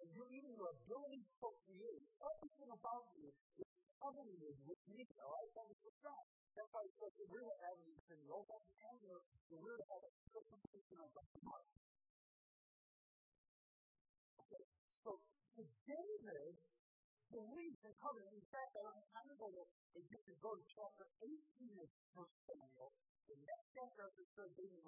and 0.00 0.06
you 0.12 0.22
even 0.32 0.52
your 0.54 0.70
ability 0.70 1.20
to 1.24 1.32
procreate, 1.40 2.04
everything 2.20 2.70
about 2.70 3.04
you 3.16 3.28
is 3.58 3.68
covenanted 3.98 4.56
with 4.68 4.80
me, 4.92 5.02
all 5.20 5.34
right? 5.34 5.50
That 5.56 5.66
was 5.66 5.78
what's 5.82 6.00
that. 6.04 6.24
That's 6.56 6.70
why 6.72 6.84
it's 6.88 6.96
like 7.00 7.12
we're 7.28 7.44
to 7.44 7.58
have 7.68 7.76
in 7.84 8.18
the 8.24 8.30
Old 8.32 8.48
Testament, 8.48 9.20
we're 9.52 9.76
to 9.76 9.86
have 9.92 10.02
a 10.04 10.12
circumcision 10.32 10.98
of 11.00 11.10
the 11.12 11.22
heart. 11.44 11.68
Okay, 14.40 14.64
so 15.04 15.10
David 15.84 16.56
believes 17.30 17.80
in 17.82 17.92
covenant. 17.98 18.32
In 18.34 18.46
fact, 18.52 18.72
I 18.76 18.82
don't 18.86 19.06
time 19.10 19.30
ago 19.30 19.48
that 19.56 19.68
if 19.98 20.04
you 20.06 20.18
could 20.22 20.40
go 20.42 20.52
to 20.54 20.64
chapter 20.70 21.06
18 21.22 21.82
of 21.82 21.88
First 22.14 22.36
Samuel, 22.46 22.90
the 23.26 23.38
next 23.42 23.66
chapter 23.74 24.02
of 24.06 24.12
the 24.14 24.26
third 24.38 24.52
David 24.54 24.86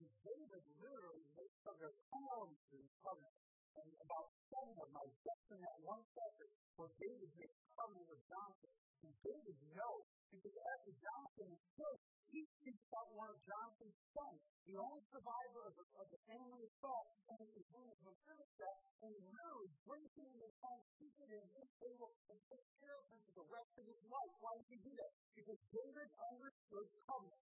and 0.00 0.06
David 0.22 0.64
literally 0.80 1.26
makes 1.36 1.56
covenant 1.66 1.96
pounds 2.10 2.58
in 2.72 2.84
covenant. 3.02 3.36
And 3.78 3.88
about 4.02 4.26
seven 4.50 4.74
of 4.82 4.90
my 4.90 5.06
just 5.22 5.46
in 5.54 5.60
that 5.62 5.78
one 5.86 6.02
chapter 6.10 6.46
where 6.74 6.90
David 6.98 7.30
makes 7.38 7.58
covenant 7.78 8.06
with 8.10 8.22
Jonathan. 8.26 8.72
And 9.06 9.12
David 9.22 9.56
knows, 9.74 10.06
because 10.30 10.56
after 10.78 10.92
Jonathan 11.02 11.48
is 11.50 11.62
killed, 11.74 12.00
he 12.30 12.46
speaks 12.62 12.82
about 12.86 13.10
one 13.18 13.26
of 13.26 13.38
Jonathan's 13.42 13.98
sons, 14.14 14.40
the 14.66 14.78
only 14.78 15.02
survivor 15.10 15.66
of 15.66 15.74
the, 15.74 15.86
of 15.98 16.06
the 16.14 16.20
family 16.30 16.62
of 16.62 16.70
Saul, 16.78 17.10
and 17.26 17.42
name 17.42 17.90
is 17.90 17.98
Mephibosheth, 18.06 18.78
and 19.02 19.10
he 19.10 19.22
literally 19.34 19.70
brings 19.82 20.10
him 20.14 20.26
into 20.30 20.46
his 20.46 20.56
home, 20.62 20.82
keeps 20.98 21.16
him 21.18 21.30
in 21.34 21.42
his 21.58 21.70
table, 21.82 22.10
and 22.30 22.38
takes 22.46 22.70
care 22.78 22.94
of 22.94 23.06
him 23.10 23.20
for 23.26 23.34
the 23.42 23.48
rest 23.50 23.72
of 23.78 23.84
his 23.86 24.00
life. 24.06 24.34
Why 24.38 24.54
did 24.62 24.68
he 24.70 24.78
do 24.86 24.92
that? 24.94 25.12
Because 25.34 25.60
David 25.74 26.08
understood 26.30 26.86
covenant. 27.06 27.49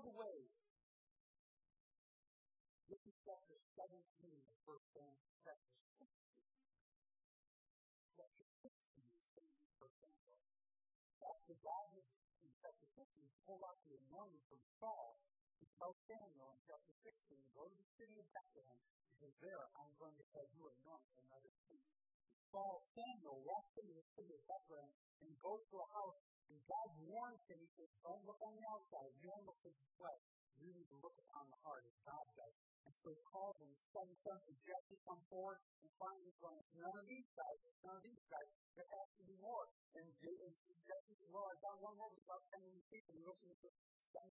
The 0.00 0.16
way, 0.16 0.48
this 2.88 3.04
is 3.04 3.12
chapter 3.20 3.56
17 3.76 3.92
of 4.48 4.56
First 4.64 4.88
Samuel, 4.96 5.28
chapter 5.44 5.76
16. 6.00 6.08
Chapter 8.16 8.44
16 8.64 8.72
is 9.04 9.76
First 9.76 10.00
Samuel. 10.00 10.40
After 11.20 11.52
God 11.60 11.84
had, 11.92 12.08
in 12.40 12.52
chapter 12.64 12.88
15, 12.96 13.28
pulled 13.44 13.60
out 13.60 13.76
the 13.84 14.00
anointing 14.08 14.40
from 14.48 14.64
Saul, 14.80 15.20
he 15.60 15.68
tells 15.76 16.00
Samuel 16.08 16.56
in 16.56 16.60
chapter 16.64 16.96
16, 17.04 17.36
go 17.52 17.68
to 17.68 17.76
the 17.76 17.88
city 18.00 18.16
of 18.16 18.26
Bethlehem, 18.32 18.80
because 19.20 19.36
there 19.44 19.68
I'm 19.76 19.92
going 20.00 20.16
to 20.16 20.24
have 20.32 20.48
you 20.56 20.64
anoint 20.80 21.12
another 21.28 21.52
king. 21.68 21.84
Saul, 22.48 22.80
Samuel 22.96 23.44
walks 23.44 23.76
into 23.76 23.92
the 23.92 24.08
city 24.16 24.32
of 24.32 24.40
Bethlehem 24.48 24.96
and 25.20 25.30
goes 25.44 25.60
to 25.68 25.76
a 25.76 25.88
house, 25.92 26.24
and 26.50 26.58
God 26.66 26.88
warns 27.06 27.42
him, 27.46 27.58
he 27.62 27.70
says, 27.78 27.90
don't 28.02 28.22
look 28.26 28.40
on 28.42 28.52
the 28.58 28.66
outside, 28.68 29.10
you 29.22 29.30
don't 29.30 29.46
look 29.46 29.62
at 29.62 29.72
the 29.72 29.88
flesh. 29.96 30.24
You 30.60 30.68
need 30.76 30.88
to 30.92 30.98
look 31.00 31.16
upon 31.24 31.48
the 31.48 31.56
heart 31.64 31.88
as 31.88 31.96
God 32.04 32.26
does. 32.36 32.52
And 32.84 32.92
so 33.00 33.08
he 33.08 33.22
calls 33.32 33.56
him, 33.64 33.72
seven 33.80 34.12
sons 34.20 34.44
of 34.44 34.56
Jesse 34.60 34.98
come 35.08 35.22
forward, 35.32 35.56
and 35.80 35.88
find 35.96 36.20
finally 36.20 36.36
comes, 36.36 36.64
none 36.76 36.96
of 37.00 37.06
these 37.08 37.28
guys, 37.32 37.58
none 37.80 37.96
of 37.96 38.04
these 38.04 38.24
guys, 38.28 38.48
there 38.76 38.84
has 38.84 39.08
to 39.16 39.22
be 39.24 39.36
more. 39.40 39.64
And 39.96 40.04
Jesse 40.20 41.16
says, 41.16 41.30
well, 41.32 41.48
I've 41.48 41.62
got 41.64 41.80
one 41.80 41.96
more, 41.96 42.12
about 42.12 42.44
ten 42.52 42.60
people. 42.92 43.12
He 43.16 43.24
looks 43.24 43.40
and 43.40 43.56
says, 43.56 43.72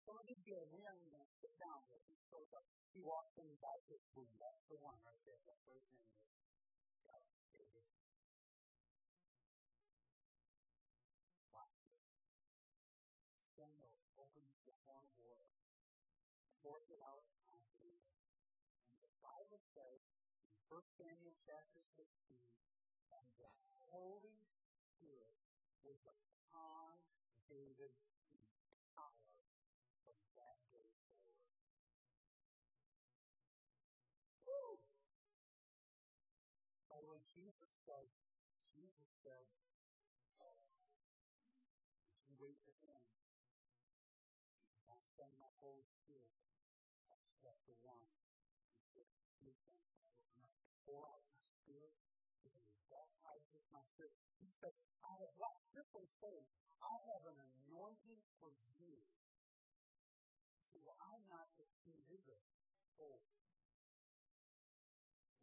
some 0.05 0.17
of 0.21 0.25
these 0.29 0.41
good, 0.45 0.65
we 0.69 0.81
to 1.25 1.39
sit 1.39 1.53
down 1.57 1.81
with 1.89 2.03
him. 2.03 2.17
So 2.29 2.37
he 2.93 3.01
walks 3.01 3.33
in 3.41 3.49
and 3.49 3.57
dies 3.57 3.85
boom. 4.13 4.29
That's 4.37 4.61
the 4.69 4.77
one 4.85 4.97
right 5.01 5.21
there. 5.25 5.39
That's 5.49 5.63
what 5.65 5.77
his 5.81 5.87
name 5.89 6.09
is. 6.13 6.48
Forth 16.63 16.87
it 16.91 16.99
out 17.03 17.23
confidently. 17.47 18.19
And 18.95 19.03
the 19.03 19.13
Bible 19.23 19.61
says 19.75 20.01
in 20.51 20.59
1 20.67 20.81
Samuel 20.99 21.35
chapter 21.43 21.81
16, 21.95 22.07
and 23.15 23.27
the 23.39 23.51
Holy 23.89 24.43
Spirit 24.95 25.39
was 25.83 25.99
upon 26.05 26.99
David 27.47 27.95
in 28.29 28.41
power 28.93 29.41
from 30.03 30.17
that 30.35 30.59
day 30.75 30.91
forward. 31.23 31.55
Woo! 34.45 34.77
But 36.91 37.01
when 37.07 37.23
Jesus 37.33 37.71
said, 37.87 38.07
Jesus 38.75 39.09
said, 39.23 39.47
wait 42.39 42.55
for 42.63 42.71
him, 42.87 43.03
I'll 44.87 45.03
send 45.19 45.35
my 45.35 45.51
Holy 45.59 45.98
with. 53.99 54.15
He 54.39 54.47
said, 54.63 54.71
I 55.03 55.11
have 55.19 55.33
what? 55.35 55.51
This 55.75 55.87
was 55.91 56.07
saying, 56.23 56.47
I 56.79 56.95
have 57.11 57.23
an 57.27 57.39
anointing 57.43 58.23
for 58.39 58.55
you. 58.79 58.95
He 58.95 60.65
said, 60.71 60.81
Well, 60.87 60.95
I'm 61.03 61.23
not 61.27 61.51
the 61.59 61.67
king 61.83 61.99
either. 62.07 62.39
Oh. 63.03 63.19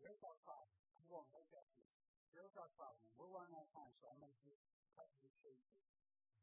Where's 0.00 0.22
our 0.24 0.38
problem? 0.40 0.72
Come 0.96 1.12
on, 1.12 1.28
look 1.36 1.44
at 1.52 1.68
this. 1.68 1.68
Here's 2.32 2.56
our 2.56 2.72
problem. 2.76 3.04
We're 3.16 3.32
running 3.32 3.52
out 3.56 3.68
of 3.68 3.72
time, 3.76 3.92
so 4.00 4.08
I'm 4.12 4.20
going 4.20 4.32
to 4.32 4.42
just 4.44 4.64
cut 4.96 5.08
to 5.08 5.18
the 5.24 5.32
chase. 5.44 5.68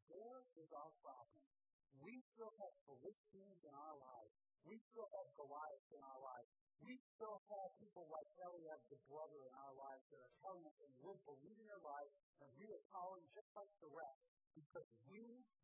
There 0.09 0.41
is 0.57 0.69
our 0.73 0.93
problem. 1.01 1.41
We 2.01 2.21
still 2.33 2.53
have 2.61 2.73
Philistines 2.89 3.61
in 3.61 3.73
our 3.73 3.95
lives. 3.97 4.33
We 4.65 4.81
still 4.89 5.05
have 5.05 5.27
Goliath 5.37 5.87
in 5.93 6.01
our 6.01 6.21
lives. 6.21 6.62
We 6.81 6.97
still 7.15 7.37
have 7.37 7.69
people 7.77 8.05
like 8.09 8.29
Eliab, 8.41 8.81
the 8.89 8.99
brother, 9.05 9.39
in 9.45 9.53
our 9.53 9.75
lives 9.77 10.05
that 10.09 10.19
are 10.23 10.35
telling 10.41 10.63
us, 10.65 10.77
and 10.81 10.91
we're 11.03 11.21
believing 11.27 11.67
their 11.69 11.83
lives, 11.85 12.13
and 12.41 12.49
we 12.57 12.65
are 12.73 12.83
following 12.89 13.25
just 13.33 13.49
like 13.53 13.71
the 13.79 13.91
rest 13.93 14.21
because 14.53 14.89
we 15.09 15.23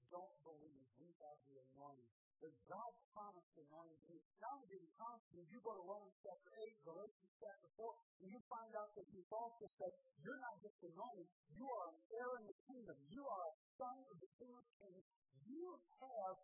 don't 0.10 0.38
believe 0.45 0.86
we 0.98 1.10
have 1.22 1.38
the 1.45 1.56
anointing. 1.74 2.13
But 2.39 2.56
God 2.72 2.91
promised 3.12 3.52
the 3.52 3.67
anointing. 3.67 4.22
Not 4.39 4.52
only 4.56 4.67
did 4.72 4.80
He 4.80 4.89
promise 4.95 5.28
you, 5.36 5.43
you 5.43 5.60
go 5.60 5.76
to 5.76 5.84
Romans 5.84 6.15
chapter 6.24 6.52
8, 6.56 6.88
Galatians 6.88 7.34
chapter 7.36 7.67
4, 7.76 7.91
and 8.24 8.28
you 8.32 8.39
find 8.48 8.72
out 8.80 8.89
that 8.95 9.08
He's 9.12 9.28
also 9.28 9.65
said, 9.76 9.91
you're 10.24 10.39
not 10.39 10.56
just 10.63 10.80
anointed, 10.88 11.28
you 11.52 11.65
are 11.67 11.88
an 11.91 12.00
heir 12.15 12.32
in 12.39 12.45
the 12.48 12.58
kingdom. 12.63 12.95
You 13.12 13.24
are 13.28 13.43
a 13.43 13.56
son 13.76 13.98
of 14.08 14.15
the 14.24 14.30
King 14.39 14.54
of 14.56 14.65
Kings. 14.80 15.06
You 15.43 15.67
have 16.00 16.36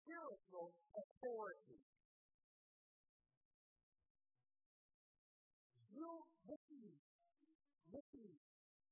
spiritual 0.00 0.72
authority. 0.96 1.91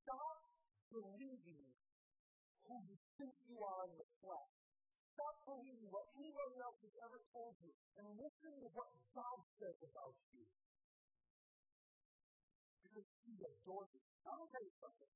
Stop 0.01 0.37
believing 0.91 1.65
who 2.67 2.75
you 2.89 2.95
think 3.17 3.33
you 3.47 3.57
are 3.61 3.85
in 3.87 3.95
the 3.97 4.07
flesh. 4.21 4.53
Stop 5.13 5.35
believing 5.45 5.89
what 5.91 6.07
anybody 6.17 6.57
else 6.63 6.79
has 6.81 6.95
ever 7.05 7.19
told 7.31 7.55
you 7.61 7.71
and 7.99 8.05
listen 8.17 8.51
to 8.61 8.67
what 8.73 8.89
God 9.13 9.39
says 9.59 9.77
about 9.85 10.15
you. 10.33 10.45
Because 12.83 13.07
He 13.27 13.37
adores 13.39 13.89
you. 13.93 14.01
I'm 14.25 14.39
going 14.39 14.47
to 14.47 14.53
tell 14.55 14.65
you 14.65 14.75
something. 14.81 15.11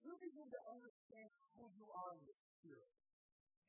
You 0.00 0.16
begin 0.16 0.48
to 0.48 0.60
understand 0.66 1.30
who 1.54 1.70
you 1.76 1.86
are 1.92 2.16
in 2.16 2.24
the 2.24 2.34
Spirit. 2.58 2.90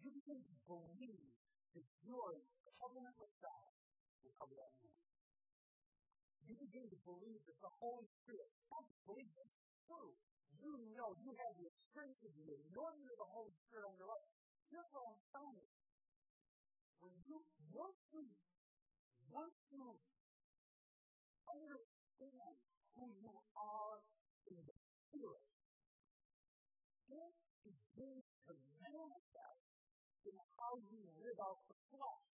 You 0.01 0.09
begin 0.09 0.41
to 0.41 0.53
believe 0.65 1.35
that 1.75 1.85
you 2.01 2.15
are 2.17 2.33
in 2.33 2.43
covenant 2.81 3.13
with 3.21 3.29
God 3.37 3.69
will 4.25 4.33
cover 4.41 4.57
that 4.57 4.73
man. 4.81 5.10
You 6.51 6.59
begin 6.67 6.83
to 6.91 6.99
believe 7.07 7.39
that 7.47 7.59
the 7.63 7.71
Holy 7.79 8.03
Spirit, 8.11 8.51
not 8.67 8.83
believe 9.07 9.31
it's 9.39 9.55
true. 9.87 10.11
You 10.59 10.83
know, 10.99 11.15
you 11.23 11.31
have 11.31 11.55
the 11.55 11.63
experience 11.63 12.19
of 12.27 12.35
the 12.35 12.43
anointing 12.43 13.07
of 13.07 13.17
the 13.23 13.29
Holy 13.31 13.55
Spirit 13.55 13.87
on 13.87 13.95
your 13.95 14.11
life. 14.11 14.27
Here's 14.67 14.91
what 14.91 15.15
I'm 15.15 15.21
telling 15.31 15.55
you. 15.63 15.71
When 16.99 17.15
you, 17.23 17.39
once 17.71 18.03
you, 18.11 18.27
once 19.31 19.55
you 19.71 19.95
understand 21.47 22.55
who 22.99 23.05
you 23.15 23.31
are 23.55 24.03
in 24.51 24.59
the 24.59 24.75
Spirit, 25.07 25.47
it 27.15 27.31
begins 27.63 28.27
to 28.43 28.51
manifest 28.75 29.63
in 30.27 30.35
how 30.59 30.75
you 30.83 30.99
live 31.23 31.39
out 31.39 31.63
the 31.71 31.79
flesh 31.95 32.30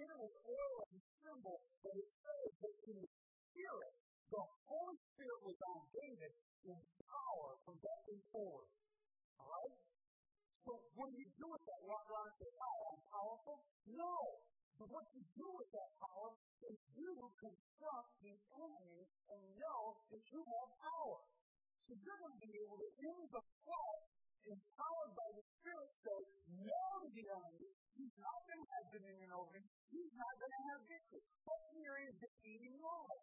It 0.00 0.08
with 0.16 0.32
oil 0.48 0.80
and 0.88 1.00
symbol, 1.20 1.60
but 1.84 1.92
it 1.92 2.08
says 2.08 2.50
that 2.64 2.74
in 2.88 2.96
the 3.04 3.10
Spirit, 3.52 3.92
the 4.32 4.40
Holy 4.64 4.96
Spirit 5.12 5.40
was 5.44 5.60
on 5.60 5.80
David 5.92 6.32
in 6.64 6.80
power 7.04 7.60
from 7.68 7.76
that 7.84 8.00
day 8.08 8.16
forward. 8.32 8.64
Alright? 9.36 9.76
So 10.64 10.80
what 10.96 11.12
do 11.12 11.20
you 11.20 11.28
do 11.36 11.44
with 11.52 11.60
that? 11.68 11.80
Walk 11.84 12.08
around 12.08 12.32
and 12.32 12.38
say, 12.40 12.48
oh, 12.48 12.80
I'm 12.96 13.00
powerful? 13.12 13.56
No. 13.92 14.40
But 14.80 14.88
what 14.88 15.04
you 15.12 15.20
do 15.36 15.48
with 15.60 15.68
that 15.76 15.92
power 16.00 16.32
is 16.64 16.80
you 16.96 17.12
confront 17.36 18.06
the 18.24 18.32
enemy 18.56 19.04
and 19.04 19.40
know 19.60 20.00
that 20.08 20.24
you 20.32 20.40
have 20.40 20.70
power. 20.80 21.20
So 21.84 21.92
you're 21.92 22.20
going 22.24 22.40
to 22.40 22.40
be 22.40 22.56
able 22.56 22.80
to, 22.80 22.88
in 22.88 23.18
the 23.28 23.44
flesh, 23.68 24.04
empowered 24.48 25.12
by 25.12 25.28
the 25.36 25.44
Spirit, 25.60 25.92
say 25.92 26.20
no 26.64 27.04
the 27.12 27.24
enemy. 27.28 27.68
He's 27.92 28.16
not 28.16 28.40
going 28.48 28.64
to 28.64 28.68
have 28.80 28.86
dominion 28.96 29.28
over 29.36 29.52
me. 29.52 29.60
He's 29.92 30.14
not 30.16 30.32
going 30.40 30.48
to 30.48 30.62
have 30.72 30.80
victory. 30.88 31.20
What's 31.44 31.68
the 31.76 31.84
area 31.84 32.08
of? 32.16 32.16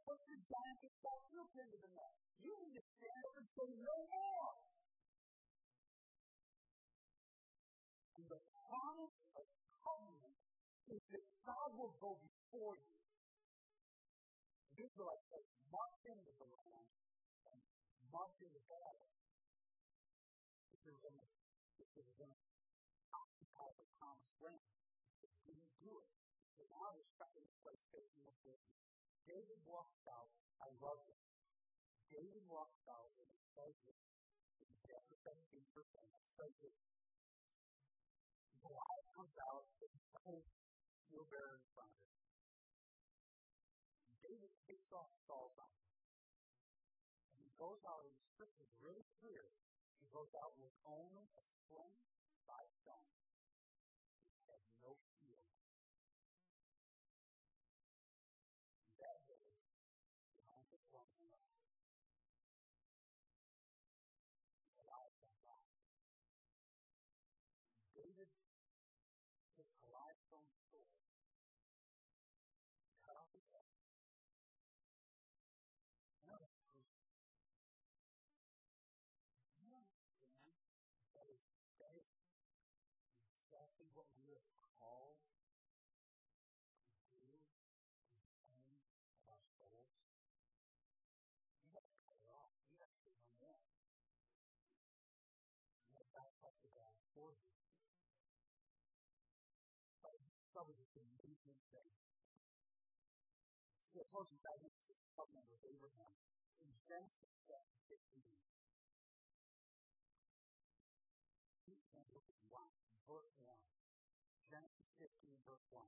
What's 0.05 0.21
the 0.29 0.37
giant 0.37 0.79
that 0.85 0.93
falls 1.01 1.25
through 1.33 1.49
into 1.57 1.77
the 1.81 1.91
net? 1.97 2.13
You 2.45 2.53
need 2.61 2.77
to 2.77 2.85
stand 3.01 3.21
up 3.25 3.35
and 3.41 3.47
say 3.49 3.67
no 3.81 3.95
more. 4.05 4.51
And 8.21 8.25
the 8.29 8.41
promise 8.69 9.17
of 9.33 9.45
covenant 9.81 10.37
is 10.93 11.01
that 11.17 11.25
God 11.41 11.69
will 11.73 11.97
go 11.97 12.21
before 12.21 12.77
you. 12.77 12.93
The 14.77 14.85
Israelites 14.85 15.25
said, 15.33 15.41
march 15.73 15.97
into 16.05 16.31
the 16.37 16.47
land 16.53 16.85
and 17.49 17.57
march 18.13 18.37
into 18.45 18.61
battle 18.69 19.09
going 21.01 21.19
to, 21.19 21.36
to 22.03 22.25
occupy 23.15 23.67
the 23.79 23.87
promised 23.97 24.37
land. 24.43 24.61
They 25.23 25.33
didn't 25.47 25.73
do 25.81 25.91
it. 25.97 26.11
So 26.57 26.65
now 26.69 26.93
they're 26.93 27.11
stuck 27.17 27.33
in 27.33 27.41
a 27.41 27.55
place 27.65 27.81
facing 27.89 28.21
the 28.25 28.35
wilderness. 28.45 28.85
David 29.25 29.59
walks 29.65 30.01
out. 30.05 30.29
I 30.61 30.69
love 30.77 31.01
it. 31.09 31.17
David 32.13 32.43
walks 32.45 32.81
out 32.87 33.11
and 33.17 33.27
it 33.27 33.43
says 33.57 33.75
this 33.85 34.01
in 34.61 34.69
chapter 34.85 35.15
17, 35.25 35.37
verse 35.73 35.89
10. 35.93 36.01
It 36.01 36.29
says 36.37 36.53
this. 36.61 36.77
Goliath 38.61 39.09
comes 39.15 39.35
out 39.41 39.65
and 39.81 39.93
holds 40.25 40.49
steel 41.07 41.25
bearer 41.31 41.57
in 41.59 41.65
front 41.73 41.91
of 41.91 41.97
him. 41.97 42.07
Saul, 44.87 45.11
Saul's 45.27 45.51
house. 45.59 45.83
And 47.35 47.43
he 47.43 47.51
goes 47.59 47.83
out, 47.83 48.07
and 48.07 48.15
the 48.15 48.23
scripture 48.31 48.63
is 48.63 48.75
really 48.79 49.03
clear. 49.19 49.51
He 50.01 50.07
goes 50.13 50.29
out 50.37 50.53
with 50.57 50.73
only 50.85 51.25
a 51.37 51.43
sling 51.43 51.93
by. 52.47 52.63
Up 96.45 96.55
the 96.61 96.69
God 96.73 96.95
for 97.13 97.33
you. 97.33 97.47
Probably 100.57 100.73
just 100.73 100.97
an 100.97 101.05
amazing 101.21 101.53
thing. 101.69 101.93
See, 103.93 104.01
I 104.01 104.09
told 104.09 104.25
you 104.33 104.41
God 104.41 104.57
makes 104.65 104.81
this 104.89 105.05
covenant 105.13 105.45
with 105.53 105.61
Abraham 105.69 106.17
in 106.65 106.73
Genesis 106.89 107.29
chapter 107.45 107.77
15. 107.93 108.25
Genesis 111.93 112.41
1, 112.49 112.65
verse 113.05 113.37
1. 113.37 113.53
Genesis 114.49 114.89
15, 114.97 115.37
verse 115.45 115.69
1. 115.69 115.85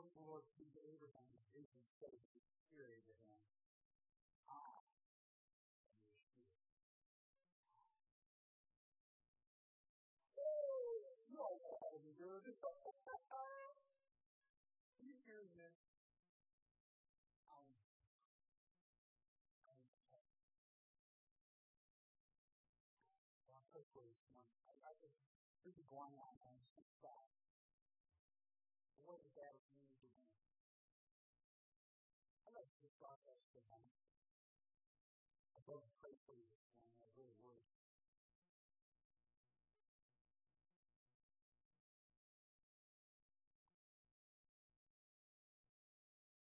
The 0.00 0.24
Lord 0.24 0.40
to 0.56 0.64
Abraham 0.88 1.28
in 1.36 1.44
vision, 1.52 1.84
said 2.00 2.16
to 2.16 2.40
fear 2.72 2.88
Abraham, 2.88 3.44
I 4.48 4.80
am 4.80 4.88
your 4.96 6.48
shield. 11.28 11.60
How 11.76 11.92
to 11.92 12.00
do 12.00 12.40
it. 12.40 12.56
You 15.04 15.12
hear 15.28 15.44
this? 15.52 15.76
this. 23.92 24.16
I, 24.64 24.72
I 24.88 24.92
just 25.04 25.12
is 25.68 25.76
going 25.92 26.16
on 26.16 26.34
and 26.48 26.56
speak 26.72 26.88
back. 27.04 27.28
What 27.28 27.41
process 33.02 33.42
for 33.50 33.58
them. 33.66 33.82
I 35.58 35.60
don't 35.66 35.90
pray 35.98 36.14
for 36.22 36.38
you 36.38 36.46
morning. 36.54 36.78
I 37.02 37.10
really 37.18 37.34
would. 37.42 37.66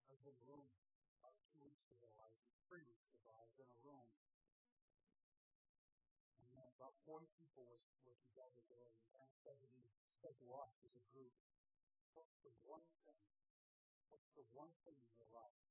I 0.05 0.13
was 0.13 0.21
in 0.21 0.37
a 0.37 0.45
room 0.45 0.69
about 1.17 1.33
two 1.49 1.65
weeks 1.65 1.89
ago. 1.89 2.13
I 2.21 2.29
was 2.29 2.45
three 2.69 2.85
weeks 2.85 3.09
ago. 3.09 3.33
I 3.33 3.41
was 3.41 3.57
in 3.57 3.65
a 3.65 3.79
room 3.81 4.05
And 6.37 6.61
about 6.77 6.93
40 7.09 7.25
people 7.41 7.65
were, 7.65 7.81
were 8.05 8.21
together 8.29 8.61
there, 8.69 8.93
and 9.09 9.17
of 9.17 9.33
said 9.41 9.57
to 9.65 9.69
me, 9.73 9.89
said 10.21 10.37
to 10.45 10.47
us 10.61 10.77
as 10.85 10.93
a 10.93 11.03
group, 11.09 11.33
what's 12.13 12.37
the 12.45 12.53
one 12.69 12.85
thing, 13.01 13.17
what's 14.13 14.29
the 14.37 14.45
one 14.53 14.69
thing 14.85 14.93
in 15.01 15.09
your 15.17 15.31
life 15.33 15.70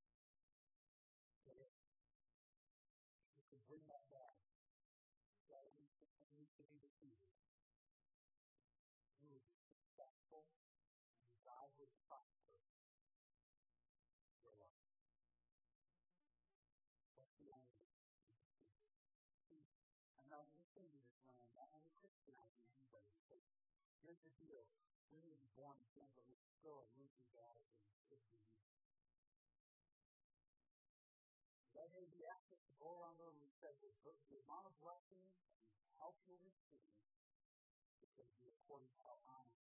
to 7.01 7.09
defeated, 7.09 7.25
you 9.25 9.33
would 9.33 9.47
be 9.49 9.57
successful 9.65 10.45
and 11.25 11.33
God 11.41 11.73
would 11.81 11.93
prosper 12.05 12.61
your 14.45 14.53
life. 14.61 14.85
What's 17.17 17.33
the 17.41 17.49
only 17.57 17.81
not 20.31 20.47
listening 20.55 20.95
to 20.95 21.03
this 21.03 21.51
man, 21.59 21.67
only 21.75 21.91
Christianizing 21.99 22.71
anybody. 22.71 23.11
Here's 23.99 24.23
the 24.23 24.31
deal. 24.39 24.63
We 25.11 25.19
may 25.27 25.35
be 25.35 25.51
born 25.59 25.75
again, 25.91 26.07
but 26.15 26.23
we're 26.31 26.47
still 26.55 26.87
losing 26.95 27.27
guys 27.35 27.67
and 27.83 27.91
kids 28.07 28.23
in 28.31 28.39
you. 28.47 28.63
That 31.75 31.91
may 31.91 32.07
be 32.15 32.23
access 32.31 32.63
to 32.63 32.73
go 32.79 32.95
around 32.95 33.19
the 33.19 33.27
room 33.27 33.43
and 33.43 33.51
say 33.59 33.75
the, 33.83 33.91
amount 34.47 34.67
of 34.71 34.75
blessing 34.79 35.23
you'll 36.25 36.41
receive 36.41 36.81
is 38.01 38.09
going 38.17 38.29
to 38.33 38.39
be 38.41 38.49
according 38.49 38.89
to 38.89 39.01
how 39.05 39.21
honest 39.29 39.60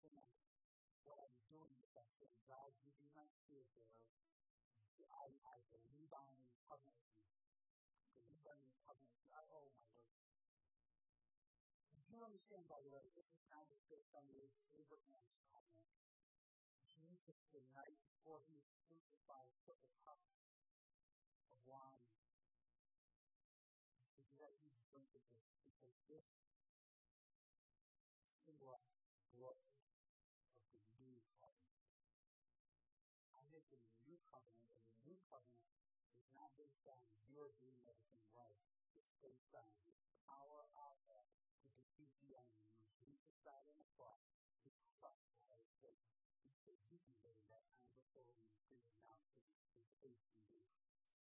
understand 0.00 0.56
what 1.04 1.20
I'm 1.20 1.36
doing 1.50 1.74
is 1.84 1.92
I'm 1.92 2.08
saying, 2.16 2.38
God, 2.48 2.72
you 2.80 2.90
do 2.96 3.06
not 3.12 3.28
fear 3.44 3.64
there 3.76 3.90
I, 5.20 5.28
I 5.44 5.56
believe 5.68 6.08
on 6.16 6.32
the 6.40 6.48
covenant 6.64 6.96
with 7.04 7.20
you. 7.28 7.36
I 8.00 8.08
believe 8.16 8.44
on 8.48 8.56
the 8.64 8.72
covenant 8.88 9.12
with 9.12 9.28
you. 9.28 9.36
I, 9.36 9.44
owe 9.52 9.68
my 9.68 9.84
Lord. 10.00 10.16
Did 11.92 12.04
you 12.08 12.18
understand, 12.24 12.64
by 12.72 12.80
the 12.80 12.88
way, 12.88 13.04
this 13.12 13.28
is 13.28 13.42
kind 13.52 13.68
of 13.68 13.78
based 13.92 14.16
on 14.16 14.24
the 14.32 14.48
Abraham's 14.72 15.36
covenant. 15.52 15.92
Jesus, 16.96 17.36
the 17.52 17.60
night 17.76 18.00
before 18.16 18.40
he 18.48 18.56
was 18.56 18.72
crucified, 18.88 19.52
took 19.68 19.76
a 19.84 19.92
cup 20.08 20.20
of 20.24 21.58
wine. 21.68 22.08
He 24.16 24.24
said, 24.24 24.32
let 24.40 24.56
me 24.64 24.72
drink 24.88 25.12
of 25.12 25.22
this, 25.28 25.44
because 25.68 25.96
this 26.08 26.39
covenant, 34.28 34.68
and 34.68 34.80
the 34.84 35.00
new 35.08 35.18
covenant 35.30 35.64
is 36.16 36.28
not 36.36 36.52
based 36.60 36.84
on 36.90 37.00
your 37.30 37.48
doing 37.62 37.80
everything 37.88 38.26
right. 38.36 38.60
It's 38.98 39.14
based 39.24 39.52
on 39.56 39.68
the 39.86 39.96
power 40.28 40.68
of 40.76 40.94
to 41.60 41.68
defeat 41.76 42.12
the 42.24 42.36
enemy. 42.36 42.68
When 42.84 43.00
Jesus 43.04 43.36
died 43.44 43.66
on 43.68 43.76
the 43.80 43.88
cross, 43.96 44.20
he 44.64 44.72
crushed 45.00 45.28
the 45.32 45.40
whole 45.48 45.68
Satan. 45.80 46.10
He 46.44 46.50
said, 46.64 46.76
you 46.88 46.98
can 47.00 47.16
go 47.20 47.32
to 47.32 47.46
that 47.52 47.64
kind 47.72 47.84
of 47.88 47.94
authority 48.00 48.44
and 48.44 48.56
freedom 48.66 48.92
now 49.04 49.16
to 49.20 49.78
the 49.78 49.84
faith 50.00 50.20
in 50.26 50.36
you. 50.50 50.60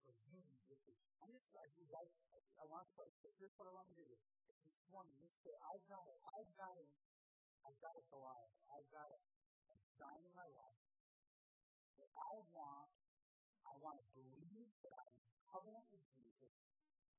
For 0.03 0.13
you, 0.29 0.41
this 0.69 0.83
I'm 1.23 1.31
just 1.31 1.53
like, 1.55 1.71
you 1.79 1.87
guys, 1.87 2.11
I 2.59 2.65
want 2.67 2.89
to, 2.99 3.07
here's 3.39 3.55
what 3.55 3.71
I 3.71 3.73
want 3.73 3.87
to 3.93 3.97
do. 3.97 4.09
This 4.67 4.81
morning, 4.91 5.15
you 5.23 5.31
say, 5.47 5.55
I've 5.71 5.85
got 5.87 6.05
it, 6.11 6.21
I've 6.35 6.53
got 6.59 6.75
it, 6.77 6.91
I've 7.63 7.79
got 7.79 7.95
it, 7.95 8.05
Goliath, 8.11 8.57
I've 8.75 8.91
got 8.91 9.09
it. 9.15 9.23
I'm 9.71 9.79
dying 9.97 10.25
in 10.27 10.35
my 10.35 10.49
life. 10.59 10.82
I 12.17 12.33
want, 12.53 12.91
I 13.65 13.73
want 13.81 13.97
to 14.01 14.07
believe 14.17 14.71
that 14.85 14.93
I'm 14.97 15.13
in 15.13 15.29
covenant 15.49 15.87
with 15.93 16.05
Jesus, 16.17 16.53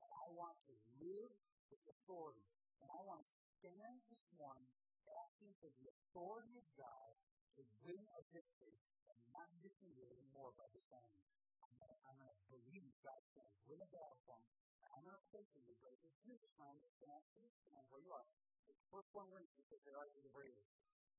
and 0.02 0.10
I 0.10 0.26
want 0.34 0.58
to 0.70 0.74
live 1.02 1.34
with 1.70 1.82
authority. 1.88 2.46
And 2.82 2.92
I 2.92 3.00
want 3.08 3.24
to 3.24 3.30
stand 3.60 4.04
this 4.12 4.26
morning 4.36 4.68
asking 5.08 5.54
for 5.64 5.72
the 5.80 5.88
authority 5.88 6.56
of 6.60 6.68
God 6.76 7.12
to 7.56 7.62
win 7.86 8.02
a 8.18 8.22
victory 8.34 8.78
and 9.08 9.18
not 9.32 9.48
it 9.64 10.10
anymore 10.12 10.52
by 10.58 10.68
the 10.76 10.84
enemy. 10.92 11.24
I'm 11.64 11.74
going 11.80 12.30
to 12.30 12.42
believe 12.52 12.92
God's 13.02 13.30
going 13.34 13.48
to 13.48 13.58
win 13.66 13.80
a 13.80 13.90
battle 13.90 14.20
for 14.28 14.38
me. 14.44 14.52
I'm 14.94 15.02
going 15.02 15.18
to 15.18 15.26
pray 15.32 15.44
for 15.50 15.60
you, 15.64 15.74
but 15.82 15.96
if 16.04 16.14
you're 16.28 16.38
trying 16.54 16.78
to 16.78 16.90
stand, 17.00 17.22
please 17.34 17.50
stand 17.66 17.84
where 17.90 18.04
you 18.04 18.12
are. 18.14 18.28
The 18.70 18.76
first 18.92 19.10
one 19.16 19.26
rings 19.34 19.50
because 19.58 19.82
they're 19.88 19.98
out 19.98 20.12
the 20.14 20.30
bravest. 20.30 20.70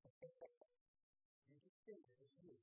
you 1.50 1.56
just 1.64 1.80
there, 1.88 2.04
it's 2.20 2.36
you. 2.38 2.54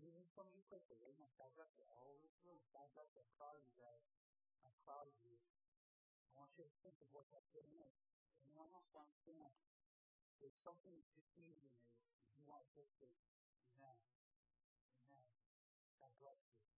You 0.00 0.10
need 0.14 0.30
somebody 0.32 0.62
quickly. 0.66 0.98
Amen. 1.02 1.30
God 1.38 1.50
bless 1.54 1.70
you. 1.76 1.84
All 1.86 2.14
over 2.14 2.22
this 2.22 2.38
room. 2.42 2.58
Bless 2.94 3.10
you. 3.14 3.22
Of 3.22 3.64
you 3.64 3.74
guys. 3.78 4.04
I'm 4.64 4.74
you. 5.24 5.36
I 5.38 6.38
want 6.38 6.52
you 6.58 6.64
to 6.64 6.74
think 6.82 6.98
of 7.02 7.08
what 7.10 7.26
that 7.34 7.44
thing 7.54 7.68
is. 7.78 7.94
Anyone 8.44 8.70
else 8.74 8.88
want 8.94 9.10
to 9.10 9.16
stand? 9.22 9.52
There's 10.38 10.58
something 10.62 10.94
that's 10.94 11.10
defeating 11.14 11.58
you. 11.62 11.74
You 12.38 12.42
want 12.46 12.66
victory. 12.74 13.18
Amen. 13.74 13.98
Amen. 15.10 15.26
God 15.98 16.12
bless 16.22 16.38
you. 16.46 16.77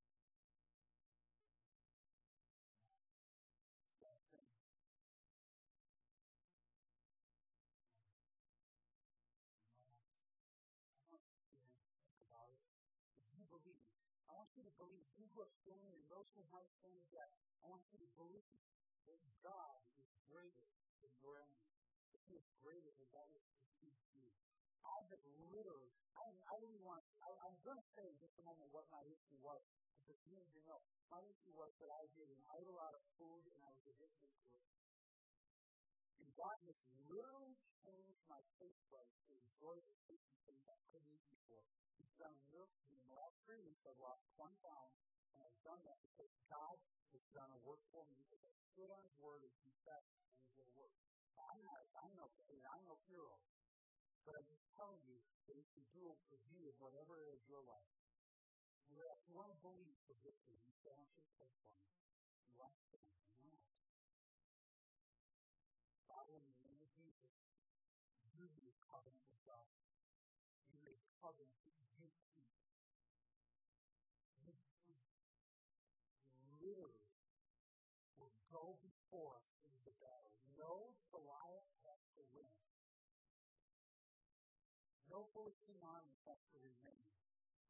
Believe 14.80 15.04
who 15.36 15.44
are 15.44 15.52
standing 15.62 15.92
and 15.92 16.04
those 16.08 16.26
who 16.34 16.42
might 16.50 16.68
stand 16.80 16.98
death. 17.12 17.32
I 17.60 17.68
want 17.68 17.84
you 17.92 18.00
to 18.00 18.08
believe 18.16 18.64
that 19.06 19.20
God 19.44 19.76
is 20.00 20.08
greater 20.26 20.66
than 21.04 21.12
your 21.20 21.36
enemy. 21.38 21.68
That 22.10 22.22
He 22.26 22.34
is 22.34 22.46
greater 22.64 22.90
than 22.96 23.08
that 23.14 23.28
which 23.30 23.44
defeats 23.60 24.08
you. 24.16 24.26
I 24.82 24.96
have 25.12 25.22
literally, 25.52 25.92
I, 26.16 26.24
I 26.48 26.54
really 26.64 26.80
want, 26.80 27.04
I, 27.20 27.28
I'm 27.44 27.56
going 27.62 27.76
to 27.76 27.88
say 27.92 28.08
in 28.08 28.16
just 28.18 28.34
a 28.40 28.44
moment 28.48 28.72
what 28.72 28.88
my 28.88 29.04
issue 29.04 29.38
was, 29.44 29.60
because 30.00 30.18
you 30.24 30.32
need 30.34 30.50
to 30.56 30.62
know. 30.64 30.80
My 31.12 31.20
issue 31.28 31.52
was 31.54 31.70
that 31.84 31.92
I 31.92 32.08
did 32.16 32.32
an 32.32 32.42
idol 32.56 32.80
out 32.80 32.96
of 32.96 33.02
food 33.20 33.44
and 33.52 33.60
I 33.60 33.70
was 33.76 33.84
addicted 33.84 34.32
to 34.32 34.48
it. 34.56 34.79
And 36.20 36.28
God 36.36 36.56
has 36.68 36.76
literally 37.08 37.56
changed 37.80 38.20
my 38.28 38.40
taste 38.60 38.84
buds 38.92 39.08
to 39.24 39.32
enjoy 39.32 39.76
the 39.88 39.96
tasty 40.04 40.36
things 40.44 40.64
I 40.68 40.76
couldn't 40.92 41.08
eat 41.08 41.24
before. 41.32 41.64
He's 41.96 42.12
done 42.20 42.36
a 42.36 42.44
miracle 42.52 42.84
in 42.92 43.00
the 43.08 43.16
last 43.16 43.40
three 43.48 43.60
weeks. 43.64 43.80
I've 43.88 43.96
lost 44.04 44.20
20 44.36 44.52
pounds, 44.60 44.94
and 45.32 45.40
I've 45.40 45.60
done 45.64 45.80
that 45.88 45.96
because 46.04 46.32
God 46.52 46.76
has 47.16 47.24
done 47.32 47.48
a 47.56 47.60
work 47.64 47.80
for 47.88 48.04
me. 48.12 48.20
Because 48.28 48.44
I 48.44 48.52
stood 48.76 48.92
on 48.92 49.00
His 49.00 49.16
word 49.16 49.40
and 49.48 49.54
confessed, 49.64 50.12
and 50.20 50.28
His 50.36 50.48
will 50.60 50.72
work. 50.76 50.92
I'm 51.40 51.60
not, 51.64 51.80
I'm 52.04 52.12
no, 52.20 52.28
I'm 52.68 52.84
no 52.84 53.00
hero, 53.08 53.40
but 54.28 54.36
I'm 54.36 54.44
just 54.44 54.68
telling 54.76 55.00
you 55.08 55.16
that 55.48 55.56
He 55.56 55.64
can 55.72 55.84
do 55.96 56.04
a 56.04 56.14
review 56.28 56.68
of 56.68 56.76
whatever 56.84 57.16
it 57.24 57.32
is 57.32 57.42
your 57.48 57.64
life. 57.64 57.90
And 58.92 59.00
if 59.00 59.22
you 59.24 59.34
want 59.38 59.48
to 59.54 59.58
believe 59.64 59.96
for 60.04 60.18
victory, 60.20 60.58
you 60.66 60.74
say, 60.84 60.90
I 60.92 60.98
want 60.98 61.14
you 61.14 61.22
to 61.24 61.46
for. 61.64 61.74
You 62.50 62.58
want 62.58 62.74
to 62.74 62.82
pray 62.90 63.00
for 63.06 63.46
me. 63.46 63.69
Before 79.11 79.34
us 79.42 79.50
in 79.66 79.74
the 79.82 79.90
battle. 79.98 80.38
No 80.54 80.94
Goliath 81.11 81.74
has 81.82 81.98
to 82.14 82.22
win. 82.30 82.54
No 85.11 85.26
Philistine 85.34 85.82
army 85.82 86.14
has 86.30 86.38
to 86.54 86.62
remain. 86.62 87.02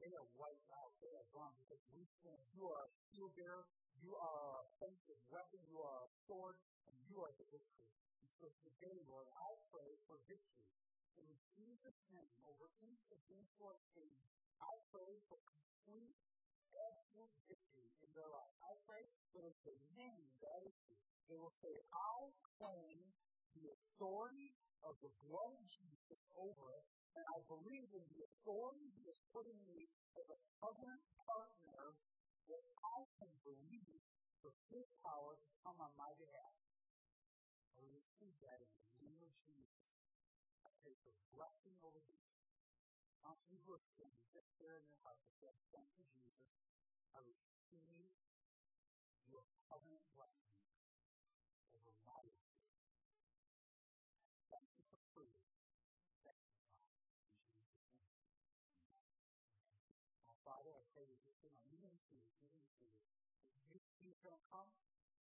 They 0.04 0.12
are 0.12 0.28
wiped 0.36 0.68
out. 0.76 0.92
They 1.00 1.16
are 1.16 1.24
gone 1.32 1.56
because 1.64 1.80
we 1.96 2.04
stand. 2.20 2.44
You 2.52 2.68
are 2.68 2.84
a 2.84 2.92
shield 3.08 3.32
bearer. 3.40 3.64
You 4.04 4.12
are 4.20 4.36
a 4.36 4.68
offensive 4.68 5.16
weapon. 5.32 5.64
You 5.64 5.80
are 5.80 6.04
a 6.04 6.12
sword. 6.28 6.60
And 6.84 6.92
you 7.08 7.24
are 7.24 7.32
the 7.40 7.48
victory. 7.48 7.88
So 8.36 8.52
today, 8.60 9.00
Lord, 9.08 9.24
I 9.32 9.56
pray 9.72 9.96
for 10.04 10.20
victory. 10.28 10.68
In 11.16 11.28
Jesus' 11.56 12.04
name, 12.12 12.28
over 12.44 12.68
each 12.84 13.08
of 13.08 13.20
these 13.32 13.48
four 13.56 13.80
things, 13.96 14.20
I 14.60 14.76
pray 14.92 15.16
for 15.32 15.40
complete, 15.48 16.20
absolute 16.74 17.34
in 18.02 18.10
their 18.14 18.30
life. 18.30 18.54
I 18.62 18.72
pray 18.86 19.02
that 19.34 19.44
if 19.46 19.56
they 19.62 19.78
name 19.94 20.26
that 20.42 20.60
issue, 20.66 20.98
they 21.30 21.38
will 21.38 21.54
say, 21.62 21.70
I 21.94 22.16
claim 22.58 23.06
the 23.54 23.70
authority 23.70 24.50
of 24.82 24.98
the 25.02 25.12
blood 25.22 25.52
of 25.54 25.64
Jesus 25.70 26.20
over 26.34 26.74
it, 26.74 26.84
and 27.14 27.24
I 27.36 27.38
believe 27.46 27.90
in 27.94 28.04
the 28.10 28.22
authority 28.26 28.86
He 28.98 29.04
has 29.06 29.18
put 29.30 29.46
in 29.46 29.58
me 29.66 29.86
as 30.18 30.26
a 30.30 30.38
covenant 30.58 31.02
partner 31.26 31.98
that 32.50 32.64
I 32.82 32.98
can 33.22 33.30
believe 33.46 34.02
for 34.42 34.50
His 34.72 34.86
power 35.04 35.38
to 35.38 35.48
come 35.62 35.78
on 35.78 35.92
my 35.94 36.10
behalf. 36.18 36.54
I 37.78 37.82
receive 37.94 38.34
that 38.42 38.58
in 38.62 38.70
the 38.74 38.86
name 39.06 39.20
of 39.22 39.32
Jesus. 39.46 39.86
I 40.66 40.70
pray 40.82 40.94
for 41.04 41.12
blessing 41.34 41.76
over 41.84 42.00
these. 42.02 42.39
You 43.20 43.60
who 43.68 43.76
are 43.76 43.84
standing 43.92 44.24
just 44.32 44.48
there 44.56 44.80
in 44.80 44.88
your 44.88 44.96
heart 45.04 45.20
that 45.20 45.34
says, 45.36 45.52
Thank 45.76 45.92
you, 46.00 46.08
Jesus. 46.08 46.48
I 47.12 47.20
receive 47.20 48.08
your 49.28 49.44
covenant 49.68 50.00
blessing 50.16 50.56
over 51.76 51.92
my 52.08 52.24
life. 52.24 52.40
Thank 54.48 54.72
you 54.72 54.84
for 54.88 54.98
freedom. 55.12 55.44
Thank 56.24 56.40
you, 56.48 56.64
God. 56.64 56.80
In 57.12 57.28
Jesus' 57.28 57.60
name. 57.60 57.84
Now, 60.24 60.34
Father, 60.40 60.72
I 60.72 60.82
pray 60.96 61.04
that 61.04 61.20
you 61.20 61.36
can, 61.44 61.52
you 61.68 61.76
can 61.76 61.94
see 62.08 62.24
it, 62.24 62.32
you 62.40 62.48
can 62.48 62.64
see 62.72 62.88
it. 62.88 62.98
You, 63.68 64.16
going 64.26 64.34
to 64.34 64.44
come, 64.50 64.66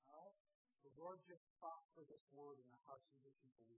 all 0.07 0.15
right? 0.15 0.37
The 0.85 0.93
Lord 1.01 1.19
just 1.27 1.43
prosper 1.59 2.07
this 2.07 2.23
word 2.31 2.63
in 2.63 2.69
the 2.71 2.79
hearts 2.87 3.11
of 3.11 3.19
the 3.27 3.35
people. 3.43 3.67
We 3.67 3.75